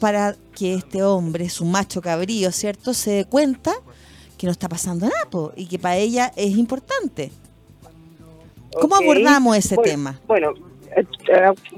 para 0.00 0.36
que 0.54 0.74
este 0.74 1.02
hombre, 1.02 1.48
su 1.48 1.64
macho 1.64 2.00
cabrío, 2.00 2.50
¿cierto? 2.50 2.92
Se 2.94 3.10
dé 3.10 3.24
cuenta 3.24 3.74
que 4.36 4.46
no 4.46 4.52
está 4.52 4.68
pasando 4.68 5.06
nada, 5.06 5.52
y 5.56 5.66
que 5.66 5.78
para 5.78 5.96
ella 5.96 6.32
es 6.36 6.56
importante. 6.56 7.30
¿Cómo 8.80 8.96
abordamos 8.96 9.56
ese 9.56 9.76
tema? 9.76 10.18
Bueno, 10.26 10.52
eh, 10.96 11.04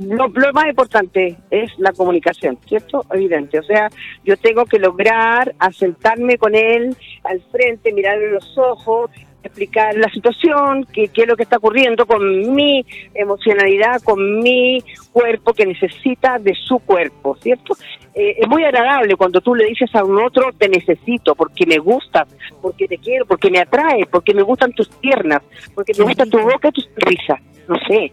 lo, 0.01 0.29
más 0.53 0.67
importante 0.69 1.37
es 1.51 1.71
la 1.79 1.93
comunicación, 1.93 2.59
¿cierto? 2.67 3.05
Evidente. 3.13 3.59
O 3.59 3.63
sea, 3.63 3.89
yo 4.25 4.37
tengo 4.37 4.65
que 4.65 4.79
lograr 4.79 5.55
asentarme 5.59 6.39
con 6.39 6.55
él 6.55 6.97
al 7.25 7.41
frente, 7.51 7.93
mirarle 7.93 8.31
los 8.31 8.57
ojos, 8.57 9.11
explicar 9.43 9.95
la 9.97 10.11
situación, 10.11 10.87
qué, 10.93 11.09
qué 11.09 11.23
es 11.23 11.29
lo 11.29 11.37
que 11.37 11.45
está 11.45 11.59
ocurriendo 11.59 12.07
con 12.07 12.55
mi 12.55 12.85
emocionalidad, 13.15 14.03
con 14.03 14.41
mi 14.41 14.83
cuerpo 15.13 15.53
que 15.53 15.67
necesita 15.67 16.39
de 16.39 16.55
su 16.55 16.79
cuerpo, 16.81 17.37
¿cierto? 17.37 17.77
Eh, 18.15 18.37
es 18.39 18.49
muy 18.49 18.65
agradable 18.65 19.15
cuando 19.17 19.41
tú 19.41 19.55
le 19.55 19.67
dices 19.67 19.95
a 19.95 20.05
un 20.05 20.21
otro, 20.21 20.51
te 20.57 20.69
necesito, 20.69 21.35
porque 21.35 21.67
me 21.67 21.79
gustas, 21.79 22.29
porque 22.61 22.89
te 22.89 22.99
quiero, 22.99 23.27
porque 23.27 23.51
me 23.51 23.61
atrae, 23.61 24.07
porque 24.07 24.35
me 24.35 24.43
gustan 24.43 24.73
tus 24.73 24.89
piernas, 24.89 25.43
porque 25.75 25.93
me 25.97 26.05
gusta 26.05 26.27
tu 26.27 26.39
boca 26.39 26.69
y 26.69 26.73
tu 26.73 26.83
risa, 26.97 27.41
no 27.69 27.77
sé. 27.87 28.13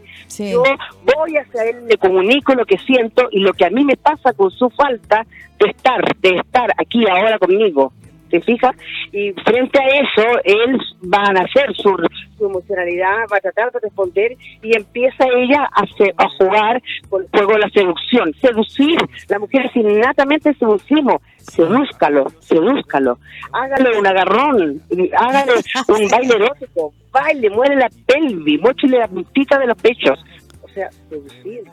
Yo 0.51 0.63
voy 1.03 1.37
hacia 1.37 1.63
él, 1.65 1.87
le 1.87 1.97
comunico 1.97 2.53
lo 2.53 2.65
que 2.65 2.77
siento 2.77 3.29
y 3.31 3.39
lo 3.39 3.53
que 3.53 3.65
a 3.65 3.69
mí 3.69 3.83
me 3.83 3.95
pasa 3.95 4.33
con 4.33 4.51
su 4.51 4.69
falta 4.69 5.25
de 5.59 5.69
estar, 5.69 6.01
de 6.17 6.37
estar 6.37 6.71
aquí 6.77 7.07
ahora 7.09 7.39
conmigo. 7.39 7.93
¿Te 8.35 8.41
fijas? 8.41 8.75
Y 9.11 9.31
frente 9.45 9.79
a 9.79 9.87
eso, 9.87 10.39
él 10.43 10.77
va 11.03 11.23
a 11.23 11.33
nacer 11.33 11.73
su, 11.75 11.95
emocionalidad, 12.39 13.27
va 13.31 13.37
a 13.37 13.41
tratar 13.41 13.71
de 13.71 13.79
responder 13.79 14.35
y 14.61 14.75
empieza 14.75 15.25
ella 15.35 15.69
a, 15.71 15.83
a 15.83 16.29
jugar 16.37 16.81
con 17.09 17.23
el 17.23 17.29
juego 17.29 17.53
de 17.53 17.59
la 17.59 17.69
seducción. 17.69 18.33
Seducir, 18.41 18.97
las 19.29 19.39
mujeres 19.39 19.71
innatamente 19.73 20.53
seducimos, 20.55 21.21
sedúzcalo, 21.37 22.25
sedúzcalo, 22.39 23.19
hágale 23.53 23.97
un 23.97 24.05
agarrón, 24.05 24.81
hágale 25.17 25.53
un 25.87 26.09
baile 26.09 26.35
erótico, 26.35 26.93
baile, 27.11 27.49
muere 27.49 27.77
la 27.77 27.89
pelvis, 28.05 28.59
mochile 28.61 28.99
la 28.99 29.07
puntita 29.07 29.57
de 29.57 29.67
los 29.67 29.77
pechos. 29.77 30.19
O 30.61 30.67
sea, 30.69 30.89
seducir. 31.09 31.63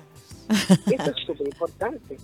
Eso 0.93 1.11
es 1.11 1.27
súper 1.27 1.47
importante. 1.49 2.17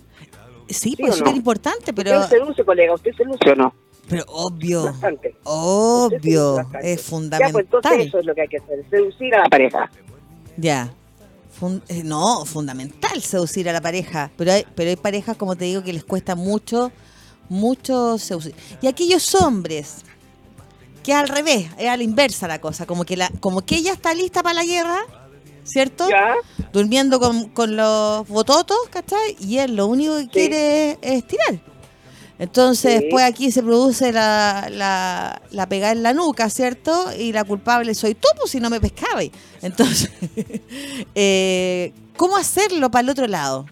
Sí, 0.69 0.95
pues 0.97 1.15
súper 1.15 1.35
importante, 1.35 1.93
pero... 1.93 2.19
Usted 2.19 2.37
seduce, 2.37 2.63
colega, 2.63 2.93
usted 2.93 3.11
seduce 3.15 3.51
o 3.51 3.55
no. 3.55 3.73
Pero 4.09 4.23
obvio, 4.27 4.85
Bastante. 4.85 5.35
obvio, 5.43 6.65
es 6.81 7.01
fundamental. 7.01 7.47
Ya, 7.47 7.53
pues 7.53 7.65
entonces 7.65 8.07
eso 8.07 8.19
es 8.19 8.25
lo 8.25 8.35
que 8.35 8.41
hay 8.41 8.47
que 8.47 8.57
hacer, 8.57 8.85
seducir 8.89 9.35
a 9.35 9.43
la 9.43 9.49
pareja. 9.49 9.89
Ya, 10.57 10.91
eh, 11.89 12.03
no, 12.03 12.45
fundamental 12.45 13.21
seducir 13.21 13.69
a 13.69 13.73
la 13.73 13.81
pareja, 13.81 14.31
pero 14.37 14.53
hay, 14.53 14.65
pero 14.75 14.89
hay 14.89 14.95
parejas, 14.95 15.37
como 15.37 15.55
te 15.55 15.65
digo, 15.65 15.83
que 15.83 15.93
les 15.93 16.03
cuesta 16.03 16.35
mucho, 16.35 16.91
mucho 17.49 18.17
seducir. 18.17 18.55
Y 18.81 18.87
aquellos 18.87 19.35
hombres 19.35 20.03
que 21.03 21.13
al 21.13 21.27
revés, 21.27 21.67
es 21.77 21.89
a 21.89 21.97
la 21.97 22.03
inversa 22.03 22.47
la 22.47 22.61
cosa, 22.61 22.85
como 22.85 23.03
que, 23.03 23.17
la, 23.17 23.29
como 23.39 23.61
que 23.65 23.75
ella 23.75 23.91
está 23.93 24.13
lista 24.13 24.41
para 24.41 24.55
la 24.55 24.65
guerra, 24.65 24.99
¿cierto? 25.63 26.07
Durmiendo 26.71 27.19
con, 27.19 27.49
con 27.49 27.75
los 27.75 28.27
bototos, 28.27 28.77
¿cachai? 28.89 29.35
Y 29.39 29.57
él 29.57 29.75
lo 29.75 29.87
único 29.87 30.17
que 30.17 30.27
quiere 30.27 30.97
es 31.01 31.27
tirar. 31.27 31.59
Entonces, 32.39 33.01
después 33.01 33.25
aquí 33.25 33.51
se 33.51 33.61
produce 33.61 34.13
la, 34.13 34.69
la, 34.71 35.41
la 35.51 35.67
pegada 35.67 35.91
en 35.91 36.03
la 36.03 36.13
nuca, 36.13 36.49
¿cierto? 36.49 37.07
Y 37.17 37.33
la 37.33 37.43
culpable 37.43 37.93
soy 37.93 38.15
tú, 38.15 38.29
pues 38.37 38.51
si 38.51 38.61
no 38.61 38.69
me 38.69 38.79
pescaba. 38.79 39.21
Entonces, 39.61 40.09
eh, 41.15 41.91
¿cómo 42.15 42.37
hacerlo 42.37 42.89
para 42.89 43.03
el 43.03 43.09
otro 43.09 43.27
lado? 43.27 43.65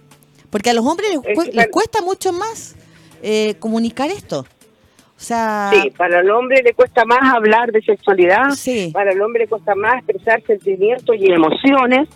Porque 0.50 0.70
a 0.70 0.74
los 0.74 0.86
hombres 0.86 1.10
les, 1.54 1.68
cuesta 1.68 2.02
mucho 2.02 2.34
más 2.34 2.76
eh, 3.24 3.56
comunicar 3.60 4.12
esto. 4.12 4.40
O 4.40 5.20
sea, 5.20 5.72
sí, 5.74 5.90
para 5.98 6.20
el 6.20 6.30
hombre 6.30 6.62
le 6.62 6.74
cuesta 6.74 7.04
más 7.06 7.34
hablar 7.34 7.72
de 7.72 7.82
sexualidad, 7.82 8.52
sí. 8.52 8.92
para 8.94 9.14
el 9.14 9.22
hombre 9.22 9.44
le 9.44 9.48
cuesta 9.48 9.74
más 9.76 9.96
expresar 9.96 10.44
sentimientos 10.46 11.16
y 11.18 11.32
emociones, 11.32 12.08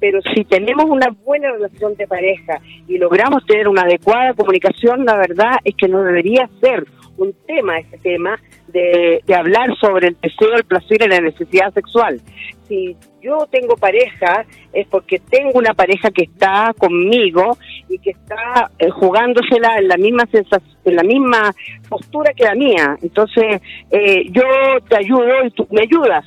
pero 0.00 0.20
si 0.34 0.44
tenemos 0.44 0.84
una 0.86 1.08
buena 1.24 1.50
relación 1.52 1.94
de 1.96 2.06
pareja 2.06 2.60
y 2.86 2.98
logramos 2.98 3.44
tener 3.46 3.68
una 3.68 3.82
adecuada 3.82 4.34
comunicación, 4.34 5.04
la 5.04 5.16
verdad 5.16 5.56
es 5.64 5.74
que 5.74 5.88
no 5.88 6.02
debería 6.02 6.48
ser 6.60 6.86
un 7.16 7.34
tema 7.46 7.78
este 7.78 7.98
tema 7.98 8.40
de, 8.68 9.22
hablar 9.34 9.76
sobre 9.80 10.08
el 10.08 10.16
deseo, 10.20 10.54
el 10.54 10.64
placer 10.64 11.02
y 11.02 11.08
la 11.08 11.20
necesidad 11.20 11.72
sexual. 11.74 12.20
Si 12.68 12.96
yo 13.20 13.48
tengo 13.50 13.76
pareja 13.76 14.44
es 14.72 14.86
porque 14.86 15.18
tengo 15.18 15.58
una 15.58 15.74
pareja 15.74 16.10
que 16.10 16.24
está 16.24 16.72
conmigo 16.78 17.56
y 17.88 17.98
que 17.98 18.10
está 18.10 18.70
eh, 18.78 18.90
jugándosela 18.90 19.78
en 19.78 19.88
la 19.88 19.96
misma 19.96 20.26
sensación, 20.30 20.76
en 20.84 20.96
la 20.96 21.02
misma 21.02 21.52
postura 21.88 22.32
que 22.34 22.44
la 22.44 22.54
mía. 22.54 22.96
Entonces, 23.02 23.60
eh, 23.90 24.24
yo 24.30 24.44
te 24.88 24.96
ayudo 24.96 25.44
y 25.44 25.50
tú 25.50 25.66
me 25.70 25.82
ayudas 25.82 26.24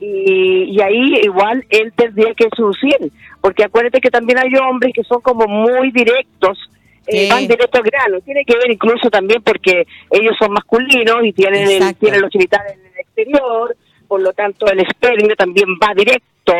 y, 0.00 0.80
ahí 0.80 1.20
igual 1.22 1.64
él 1.70 1.92
tendría 1.94 2.34
que 2.34 2.48
seducir, 2.54 2.96
porque 3.40 3.64
acuérdate 3.64 4.00
que 4.00 4.10
también 4.10 4.38
hay 4.38 4.54
hombres 4.56 4.92
que 4.94 5.04
son 5.04 5.20
como 5.20 5.46
muy 5.46 5.90
directos, 5.90 6.70
eh, 7.06 7.28
van 7.30 7.48
directo 7.48 7.78
al 7.78 7.84
grano, 7.84 8.20
tiene 8.20 8.44
que 8.44 8.54
ver 8.54 8.70
incluso 8.70 9.08
también 9.10 9.42
porque 9.42 9.86
ellos 10.10 10.36
son 10.38 10.52
masculinos 10.52 11.24
y 11.24 11.32
tienen, 11.32 11.94
tienen 11.94 12.20
los 12.20 12.30
genitales 12.30 12.74
en 12.74 12.86
el 12.86 13.00
exterior, 13.00 13.76
por 14.06 14.20
lo 14.20 14.32
tanto 14.32 14.66
el 14.66 14.80
espermio 14.80 15.34
también 15.36 15.68
va 15.82 15.94
directo, 15.94 16.54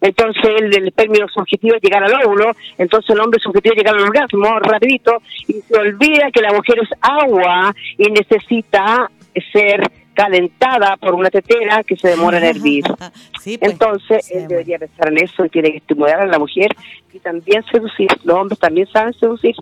entonces 0.00 0.44
el, 0.58 0.74
el 0.74 0.88
espermio 0.88 1.26
su 1.28 1.40
objetivo 1.40 1.76
es 1.76 1.82
llegar 1.82 2.04
al 2.04 2.14
óvulo, 2.24 2.52
entonces 2.78 3.10
el 3.10 3.20
hombre 3.20 3.40
su 3.40 3.48
objetivo 3.50 3.74
es 3.74 3.78
llegar 3.78 3.94
al 3.94 4.02
orgasmo 4.02 4.58
rapidito 4.58 5.22
y 5.48 5.54
se 5.54 5.78
olvida 5.78 6.30
que 6.32 6.42
la 6.42 6.52
mujer 6.52 6.78
es 6.82 6.90
agua 7.00 7.74
y 7.96 8.10
necesita 8.10 9.10
ser 9.52 9.82
calentada 10.20 10.96
por 10.98 11.14
una 11.14 11.30
tetera 11.30 11.82
que 11.82 11.96
se 11.96 12.08
demora 12.08 12.38
en 12.38 12.44
hervir. 12.44 12.84
Pues, 13.42 13.58
Entonces, 13.62 14.30
él 14.30 14.48
debería 14.48 14.78
pensar 14.78 15.08
en 15.08 15.24
eso 15.24 15.46
y 15.46 15.48
tiene 15.48 15.70
que 15.70 15.78
estimular 15.78 16.20
a 16.20 16.26
la 16.26 16.38
mujer 16.38 16.68
y 17.10 17.18
también 17.18 17.64
seducir. 17.72 18.08
Los 18.22 18.36
hombres 18.36 18.58
también 18.58 18.86
saben 18.92 19.14
seducir. 19.14 19.54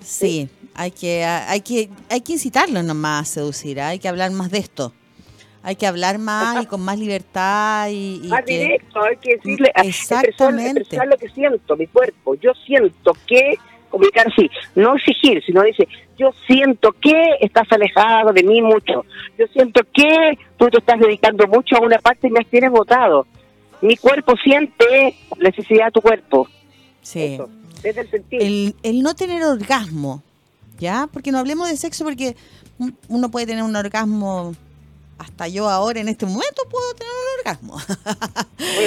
Sí, 0.00 0.48
hay 0.76 0.92
que 0.92 1.24
hay 1.24 1.60
que 1.60 1.88
hay 2.08 2.20
que 2.20 2.32
incitarlos 2.34 2.84
nomás 2.84 3.22
a 3.22 3.24
seducir, 3.24 3.80
¿ah? 3.80 3.88
hay 3.88 3.98
que 3.98 4.06
hablar 4.06 4.30
más 4.30 4.48
de 4.52 4.58
esto. 4.58 4.92
Hay 5.64 5.74
que 5.74 5.88
hablar 5.88 6.18
más 6.18 6.62
y 6.62 6.66
con 6.66 6.82
más 6.82 6.98
libertad 7.00 7.88
y, 7.90 8.20
más 8.28 8.44
directo, 8.44 9.02
hay 9.02 9.16
que 9.16 9.36
decirle 9.36 9.72
exactamente 9.82 10.82
expresar 10.82 11.08
lo 11.08 11.16
que 11.16 11.28
siento, 11.30 11.76
mi 11.76 11.88
cuerpo. 11.88 12.36
Yo 12.36 12.52
siento 12.64 13.12
que 13.26 13.58
comunicar 13.94 14.26
así, 14.26 14.50
no 14.74 14.96
exigir, 14.96 15.42
sino 15.44 15.62
dice, 15.62 15.86
yo 16.18 16.32
siento 16.46 16.92
que 17.00 17.36
estás 17.40 17.66
alejado 17.70 18.32
de 18.32 18.42
mí 18.42 18.60
mucho, 18.60 19.04
yo 19.38 19.46
siento 19.52 19.82
que 19.92 20.38
tú 20.56 20.68
te 20.68 20.78
estás 20.78 20.98
dedicando 20.98 21.46
mucho 21.46 21.76
a 21.76 21.80
una 21.80 21.98
parte 21.98 22.26
y 22.26 22.30
me 22.30 22.44
tienes 22.44 22.70
votado. 22.70 23.26
Mi 23.80 23.96
cuerpo 23.96 24.34
siente 24.42 25.14
la 25.36 25.50
necesidad 25.50 25.86
de 25.86 25.92
tu 25.92 26.00
cuerpo. 26.00 26.48
Sí. 27.02 27.38
el, 28.30 28.74
el, 28.82 29.02
no 29.02 29.14
tener 29.14 29.44
orgasmo, 29.44 30.22
¿ya? 30.78 31.08
Porque 31.12 31.30
no 31.30 31.38
hablemos 31.38 31.68
de 31.68 31.76
sexo 31.76 32.04
porque 32.04 32.34
uno 33.08 33.30
puede 33.30 33.46
tener 33.46 33.62
un 33.62 33.76
orgasmo 33.76 34.54
hasta 35.18 35.46
yo 35.48 35.68
ahora 35.68 36.00
en 36.00 36.08
este 36.08 36.26
momento 36.26 36.62
puedo 36.70 36.94
tener 36.94 37.12
un 37.12 37.38
orgasmo. 37.38 37.78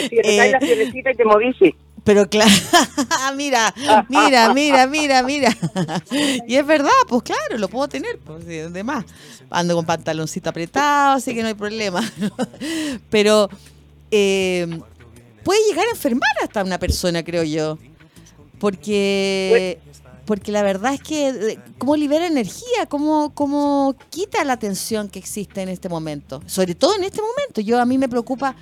Si 0.09 0.15
eh, 0.23 0.51
la 0.51 1.11
y 1.11 1.15
te 1.15 1.25
moviste. 1.25 1.75
Pero 2.07 2.29
claro, 2.29 2.49
mira, 3.35 3.73
mira, 4.07 4.53
mira, 4.53 4.87
mira, 4.87 5.23
mira. 5.23 5.57
Y 6.47 6.55
es 6.55 6.65
verdad, 6.65 6.89
pues 7.09 7.23
claro, 7.23 7.57
lo 7.57 7.67
puedo 7.67 7.89
tener, 7.89 8.17
pues, 8.19 8.45
demás. 8.47 9.03
Ando 9.49 9.75
con 9.75 9.85
pantaloncito 9.85 10.49
apretado, 10.49 11.17
así 11.17 11.35
que 11.35 11.41
no 11.41 11.49
hay 11.49 11.53
problema. 11.53 12.01
Pero 13.09 13.49
eh, 14.09 14.79
puede 15.43 15.59
llegar 15.69 15.85
a 15.85 15.89
enfermar 15.89 16.31
hasta 16.41 16.63
una 16.63 16.79
persona, 16.79 17.25
creo 17.25 17.43
yo. 17.43 17.77
Porque 18.57 19.77
porque 20.23 20.53
la 20.53 20.63
verdad 20.63 20.93
es 20.93 21.01
que 21.01 21.27
eh, 21.27 21.59
cómo 21.77 21.97
libera 21.97 22.25
energía, 22.25 22.85
cómo, 22.87 23.33
cómo 23.33 23.95
quita 24.09 24.45
la 24.45 24.55
tensión 24.55 25.09
que 25.09 25.19
existe 25.19 25.61
en 25.61 25.67
este 25.67 25.89
momento, 25.89 26.41
sobre 26.45 26.73
todo 26.73 26.95
en 26.95 27.03
este 27.03 27.21
momento. 27.21 27.59
Yo 27.59 27.81
a 27.81 27.85
mí 27.85 27.97
me 27.97 28.07
preocupa 28.07 28.55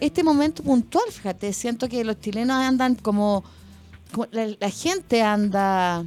este 0.00 0.22
momento 0.22 0.62
puntual, 0.62 1.04
fíjate, 1.10 1.52
siento 1.52 1.88
que 1.88 2.04
los 2.04 2.18
chilenos 2.20 2.56
andan 2.56 2.94
como, 2.94 3.44
la, 4.32 4.70
gente 4.70 5.22
anda 5.22 6.04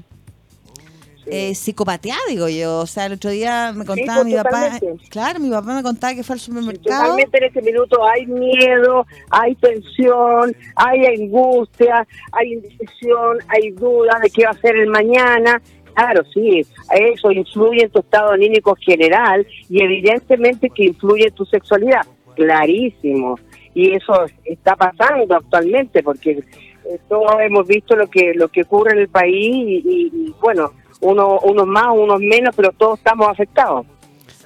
eh, 1.26 1.56
psicopateada, 1.56 2.20
digo 2.28 2.50
yo. 2.50 2.80
O 2.80 2.88
sea, 2.88 3.06
el 3.06 3.14
otro 3.14 3.30
día 3.30 3.72
me 3.74 3.86
contaba 3.86 4.22
pues, 4.22 4.26
mi 4.26 4.36
papá, 4.36 4.80
claro, 5.10 5.40
mi 5.40 5.50
papá 5.50 5.76
me 5.76 5.84
contaba 5.84 6.14
que 6.14 6.24
fue 6.24 6.34
al 6.34 6.40
supermercado. 6.40 7.02
Totalmente 7.02 7.38
en 7.38 7.44
este 7.46 7.62
minuto 7.62 8.06
hay 8.06 8.26
miedo, 8.26 9.06
hay 9.30 9.56
tensión, 9.56 10.56
hay 10.76 11.06
angustia, 11.06 12.08
hay 12.32 12.54
indecisión, 12.54 13.38
hay 13.48 13.72
dudas 13.72 14.22
de 14.22 14.30
qué 14.30 14.46
va 14.46 14.52
a 14.52 14.58
ser 14.60 14.76
el 14.76 14.90
mañana. 14.90 15.62
Claro, 15.94 16.24
sí, 16.34 16.66
eso 16.90 17.32
influye 17.32 17.84
en 17.84 17.92
tu 17.92 18.00
estado 18.00 18.32
anímico 18.32 18.76
general 18.80 19.46
y 19.70 19.84
evidentemente 19.84 20.70
que 20.70 20.86
influye 20.86 21.28
en 21.28 21.34
tu 21.34 21.46
sexualidad. 21.46 22.02
Clarísimo 22.36 23.38
y 23.74 23.94
eso 23.94 24.14
está 24.44 24.76
pasando 24.76 25.36
actualmente 25.36 26.04
porque 26.04 26.32
eh, 26.32 27.00
todos 27.10 27.32
hemos 27.42 27.68
visto 27.68 27.96
lo 27.96 28.08
que 28.08 28.34
lo 28.36 28.50
que 28.50 28.62
ocurre 28.62 28.92
en 28.94 29.00
el 29.00 29.10
país 29.10 29.84
y, 29.86 30.34
bueno 30.42 30.72
uno, 31.02 31.40
unos 31.40 31.68
más 31.68 31.88
unos 31.94 32.20
menos 32.20 32.56
pero 32.56 32.72
todos 32.72 33.00
estamos 33.00 33.28
afectados. 33.28 33.86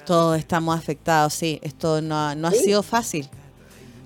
Todos 0.06 0.38
estamos 0.38 0.76
afectados 0.78 1.34
sí 1.34 1.60
esto 1.62 2.00
no, 2.00 2.34
no 2.34 2.48
ha 2.48 2.52
sido 2.52 2.82
fácil. 2.82 3.28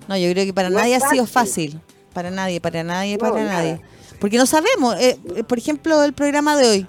No 0.08 0.16
yo 0.16 0.30
creo 0.30 0.44
que 0.44 0.52
para 0.52 0.70
nadie 0.70 0.96
ha 0.96 1.00
sido 1.00 1.26
fácil. 1.26 1.80
para 2.12 2.30
nadie 2.30 2.60
para 2.60 2.82
nadie 2.82 3.18
para 3.18 3.44
nadie. 3.44 3.80
Porque 4.20 4.36
no 4.36 4.46
sabemos 4.46 4.96
eh, 5.00 5.18
por 5.46 5.58
ejemplo 5.58 6.02
el 6.02 6.12
programa 6.12 6.56
de 6.56 6.68
hoy. 6.68 6.86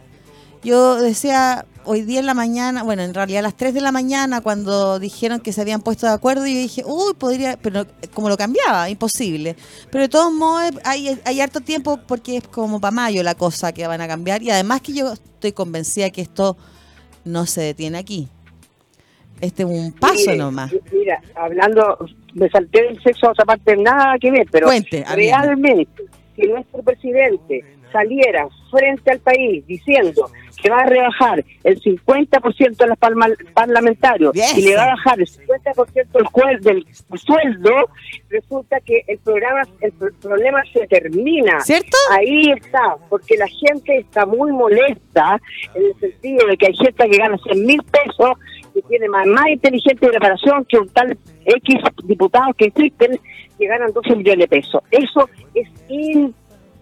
Yo 0.63 0.96
decía 0.96 1.65
hoy 1.86 2.02
día 2.02 2.19
en 2.19 2.26
la 2.26 2.34
mañana, 2.34 2.84
bueno, 2.84 3.04
en 3.04 3.13
realidad 3.13 3.39
a 3.39 3.43
las 3.43 3.58
3 3.58 3.74
de 3.74 3.82
la 3.82 3.91
mañana, 3.91 4.41
cuando 4.41 5.00
dijeron 5.00 5.39
que 5.39 5.54
se 5.54 5.62
habían 5.62 5.82
puesto 5.82 6.06
de 6.06 6.13
acuerdo, 6.13 6.46
yo 6.46 6.54
dije, 6.54 6.84
uy, 6.86 7.13
podría, 7.17 7.58
pero 7.62 7.86
como 8.13 8.30
lo 8.30 8.38
cambiaba, 8.38 8.89
imposible. 8.89 9.56
Pero 9.91 10.04
de 10.04 10.10
todos 10.10 10.32
modos, 10.32 10.72
hay, 10.84 11.19
hay 11.26 11.41
harto 11.41 11.62
tiempo 11.62 12.00
porque 12.08 12.38
es 12.38 12.48
como 12.48 12.80
para 12.80 12.91
mayo 12.91 13.24
la 13.24 13.36
cosa 13.36 13.74
que 13.74 13.86
van 13.88 14.02
a 14.02 14.08
cambiar. 14.08 14.41
Y 14.43 14.50
además 14.50 14.82
que 14.82 14.93
yo 14.93 15.13
estoy 15.13 15.52
convencida 15.52 16.10
que 16.10 16.22
esto 16.22 16.58
no 17.26 17.46
se 17.46 17.62
detiene 17.62 17.98
aquí. 17.98 18.28
Este 19.41 19.63
es 19.63 19.69
un 19.69 19.91
paso 19.91 20.34
nomás. 20.36 20.74
Mira, 20.91 21.22
hablando, 21.36 21.98
me 22.34 22.50
salté 22.50 22.84
del 22.84 23.02
sexo 23.04 23.28
a 23.28 23.32
otra 23.32 23.46
parte, 23.46 23.76
nada 23.76 24.17
que 24.19 24.32
ver, 24.32 24.48
pero 24.52 24.69
realmente, 24.69 25.88
si 26.36 26.48
nuestro 26.48 26.82
presidente 26.82 27.65
saliera 27.91 28.48
frente 28.72 29.12
al 29.12 29.19
país 29.19 29.65
diciendo 29.67 30.29
que 30.63 30.69
va 30.69 30.79
a 30.79 30.85
rebajar 30.85 31.43
el 31.63 31.81
50% 31.81 32.77
de 32.77 32.87
los 32.87 32.97
parlamentarios 33.53 34.33
y 34.55 34.61
le 34.61 34.75
va 34.77 34.83
a 34.83 34.87
bajar 34.95 35.19
el 35.19 35.27
50% 35.27 36.61
del, 36.61 36.61
del 36.61 36.85
sueldo, 37.19 37.89
resulta 38.29 38.79
que 38.79 39.03
el 39.07 39.19
programa 39.19 39.63
el 39.81 39.91
problema 39.91 40.63
se 40.71 40.87
termina. 40.87 41.59
¿Cierto? 41.59 41.97
Ahí 42.11 42.51
está, 42.51 42.95
porque 43.09 43.35
la 43.35 43.47
gente 43.47 43.97
está 43.97 44.25
muy 44.25 44.53
molesta 44.53 45.39
en 45.75 45.83
el 45.83 45.99
sentido 45.99 46.47
de 46.47 46.55
que 46.55 46.67
hay 46.67 46.75
gente 46.75 47.09
que 47.09 47.17
gana 47.17 47.37
100 47.37 47.65
mil 47.65 47.83
pesos 47.83 48.37
que 48.73 48.81
tiene 48.83 49.09
más, 49.09 49.27
más 49.27 49.49
inteligente 49.49 50.07
preparación 50.07 50.65
que 50.65 50.77
un 50.77 50.87
tal 50.89 51.17
X 51.45 51.75
diputados 52.05 52.55
que 52.55 52.65
existen 52.65 53.19
que 53.59 53.67
ganan 53.67 53.91
12 53.91 54.15
millones 54.15 54.39
de 54.39 54.47
pesos. 54.47 54.81
Eso 54.89 55.29
es 55.53 55.67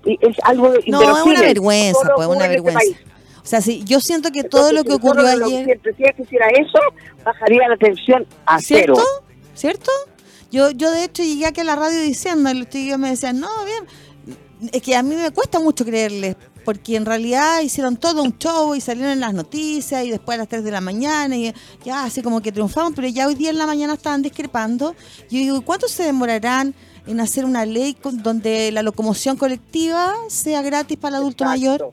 es 0.06 0.38
algo 0.44 0.72
de 0.72 0.84
No, 0.88 1.02
es 1.02 1.26
una 1.26 1.42
vergüenza, 1.42 2.12
pues, 2.16 2.28
una 2.28 2.46
este 2.46 2.62
vergüenza. 2.62 3.11
O 3.44 3.46
sea, 3.46 3.62
sí, 3.62 3.84
yo 3.86 4.00
siento 4.00 4.32
que 4.32 4.44
todo 4.44 4.72
lo 4.72 4.84
que 4.84 4.94
ocurrió 4.94 5.28
ayer... 5.28 5.66
Si 5.66 5.72
el 5.72 5.80
presidente 5.80 6.24
hiciera 6.24 6.48
eso, 6.50 6.80
bajaría 7.24 7.68
la 7.68 7.78
tensión 7.78 8.26
a 8.46 8.60
¿Cierto? 8.60 8.96
cero. 8.96 9.26
¿Cierto? 9.56 9.92
Yo, 10.52 10.70
yo 10.72 10.92
de 10.92 11.06
hecho 11.06 11.24
llegué 11.24 11.46
aquí 11.46 11.62
a 11.62 11.64
la 11.64 11.76
radio 11.76 12.00
diciendo, 12.02 12.50
y 12.50 12.54
los 12.56 12.70
tíos 12.70 13.00
me 13.00 13.10
decían, 13.10 13.40
no, 13.40 13.50
bien, 13.66 14.70
es 14.72 14.82
que 14.82 14.96
a 14.96 15.02
mí 15.02 15.16
me 15.16 15.32
cuesta 15.32 15.60
mucho 15.60 15.86
creerles, 15.86 16.36
porque 16.64 16.96
en 16.96 17.06
realidad 17.06 17.62
hicieron 17.62 17.98
todo 17.98 18.22
un 18.22 18.38
show 18.38 18.76
y 18.76 18.82
salieron 18.82 19.12
en 19.14 19.20
las 19.20 19.34
noticias 19.34 20.04
y 20.06 20.12
después 20.12 20.36
a 20.36 20.40
las 20.40 20.48
3 20.48 20.64
de 20.64 20.72
la 20.72 20.82
mañana 20.82 21.36
y 21.36 21.54
ya 21.84 22.04
así 22.04 22.22
como 22.22 22.42
que 22.42 22.52
triunfaban, 22.52 22.94
pero 22.94 23.08
ya 23.08 23.28
hoy 23.28 23.36
día 23.36 23.50
en 23.50 23.58
la 23.58 23.66
mañana 23.66 23.94
estaban 23.94 24.22
discrepando. 24.22 24.96
Yo 25.30 25.40
digo, 25.40 25.62
¿cuánto 25.62 25.88
se 25.88 26.04
demorarán 26.04 26.76
en 27.08 27.20
hacer 27.20 27.46
una 27.46 27.66
ley 27.66 27.98
donde 28.04 28.72
la 28.72 28.84
locomoción 28.84 29.38
colectiva 29.38 30.14
sea 30.28 30.62
gratis 30.62 30.98
para 30.98 31.18
el 31.18 31.24
adulto 31.24 31.46
mayor? 31.46 31.92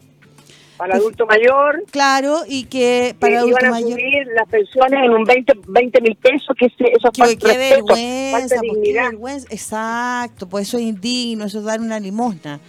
Para 0.79 0.95
el 0.95 1.01
adulto 1.01 1.27
mayor. 1.27 1.85
Claro, 1.91 2.43
y 2.49 2.65
que 2.65 3.15
para 3.19 3.33
el 3.33 3.39
adulto 3.41 3.67
mayor. 3.67 3.91
subir 3.91 4.27
las 4.35 4.49
pensiones 4.49 5.05
en 5.05 5.11
un 5.11 5.25
20 5.25 6.01
mil 6.01 6.17
pesos, 6.17 6.57
que 6.59 6.67
eso 6.67 7.11
qué, 7.13 7.37
qué 7.37 7.59
vergüenza, 7.59 8.57
qué 8.61 8.93
vergüenza. 8.93 9.49
Exacto, 9.51 10.49
pues 10.49 10.69
eso 10.69 10.79
es 10.79 10.85
indigno, 10.85 11.45
eso 11.45 11.59
es 11.59 11.65
dar 11.65 11.81
una 11.81 11.99
limosna. 11.99 12.61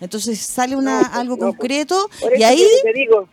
Entonces 0.00 0.38
sale 0.40 0.76
una 0.76 1.00
pues, 1.00 1.12
algo 1.14 1.36
pues. 1.36 1.50
concreto 1.50 2.08
y 2.36 2.42
ahí... 2.42 2.64
Te 2.82 2.92
digo, 2.92 3.28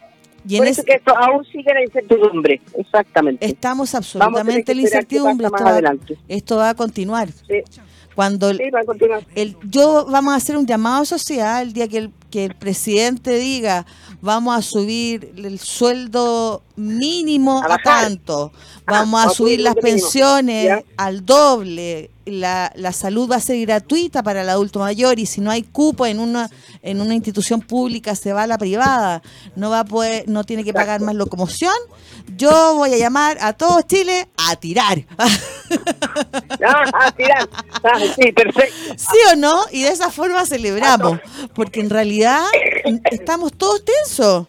y 0.47 0.57
por 0.57 0.67
eso 0.67 0.83
que 0.83 0.93
esto 0.93 1.17
aún 1.17 1.43
sigue 1.45 1.73
la 1.73 1.81
incertidumbre, 1.81 2.61
exactamente. 2.77 3.45
Estamos 3.45 3.95
absolutamente 3.95 4.71
en 4.71 4.77
la 4.77 4.83
incertidumbre. 4.83 5.47
Esto 5.47 5.63
va, 5.63 5.81
esto 6.27 6.55
va, 6.57 6.69
a 6.69 6.75
continuar. 6.75 7.29
Sí. 7.47 7.63
Cuando 8.16 8.51
sí, 8.53 8.70
va 8.74 8.80
a 8.80 8.86
continuar. 8.86 9.26
El, 9.36 9.57
yo 9.63 10.05
vamos 10.09 10.34
a 10.34 10.38
hacer 10.38 10.57
un 10.57 10.66
llamado 10.66 11.03
social 11.05 11.68
el 11.68 11.74
día 11.74 11.88
que 11.88 11.97
el, 11.97 12.11
que 12.32 12.45
el 12.45 12.55
presidente 12.55 13.36
diga 13.38 13.86
vamos 14.22 14.57
a 14.57 14.61
subir 14.61 15.34
el 15.38 15.59
sueldo 15.59 16.63
mínimo 16.76 17.61
a, 17.63 17.78
tanto, 17.78 18.51
vamos 18.86 19.24
a, 19.24 19.30
subir 19.30 19.59
las 19.61 19.76
pensiones 19.76 20.84
al 20.97 21.26
doble, 21.26 22.09
la, 22.26 22.71
la 22.76 22.91
salud 22.91 23.30
va 23.30 23.38
a 23.38 23.39
ser 23.39 23.59
gratuita 23.65 24.23
para 24.23 24.41
el 24.41 24.49
adulto 24.49 24.80
mayor 24.80 25.19
y 25.19 25.26
si 25.26 25.41
no 25.41 25.51
hay 25.51 25.63
cupo 25.63 26.05
en 26.05 26.19
una 26.19 26.49
en 26.82 27.01
una 27.01 27.15
institución 27.15 27.61
pública 27.61 28.15
se 28.15 28.34
va 28.34 28.43
a 28.43 28.47
la 28.47 28.57
privada, 28.57 29.21
no 29.55 29.69
va 29.69 29.82
a 29.82 29.86
poder, 29.86 30.28
no 30.28 30.43
tiene 30.43 30.63
que 30.63 30.73
pagar 30.73 31.01
más 31.01 31.15
locomoción, 31.15 31.73
yo 32.36 32.76
voy 32.76 32.93
a 32.93 32.97
llamar 32.97 33.38
a 33.41 33.53
todo 33.53 33.82
Chile 33.82 34.28
a 34.38 34.55
tirar. 34.55 34.99
a 35.17 37.11
tirar. 37.11 37.49
Ah, 37.84 37.99
sí, 38.15 38.32
perfecto. 38.32 38.93
¿Sí 38.97 39.17
o 39.34 39.36
no? 39.36 39.63
Y 39.71 39.84
de 39.84 39.89
esa 39.89 40.11
forma 40.11 40.45
celebramos, 40.45 41.19
porque 41.53 41.80
en 41.80 41.89
realidad 41.89 42.45
estamos 43.11 43.53
todos 43.53 43.84
tensos. 43.84 44.47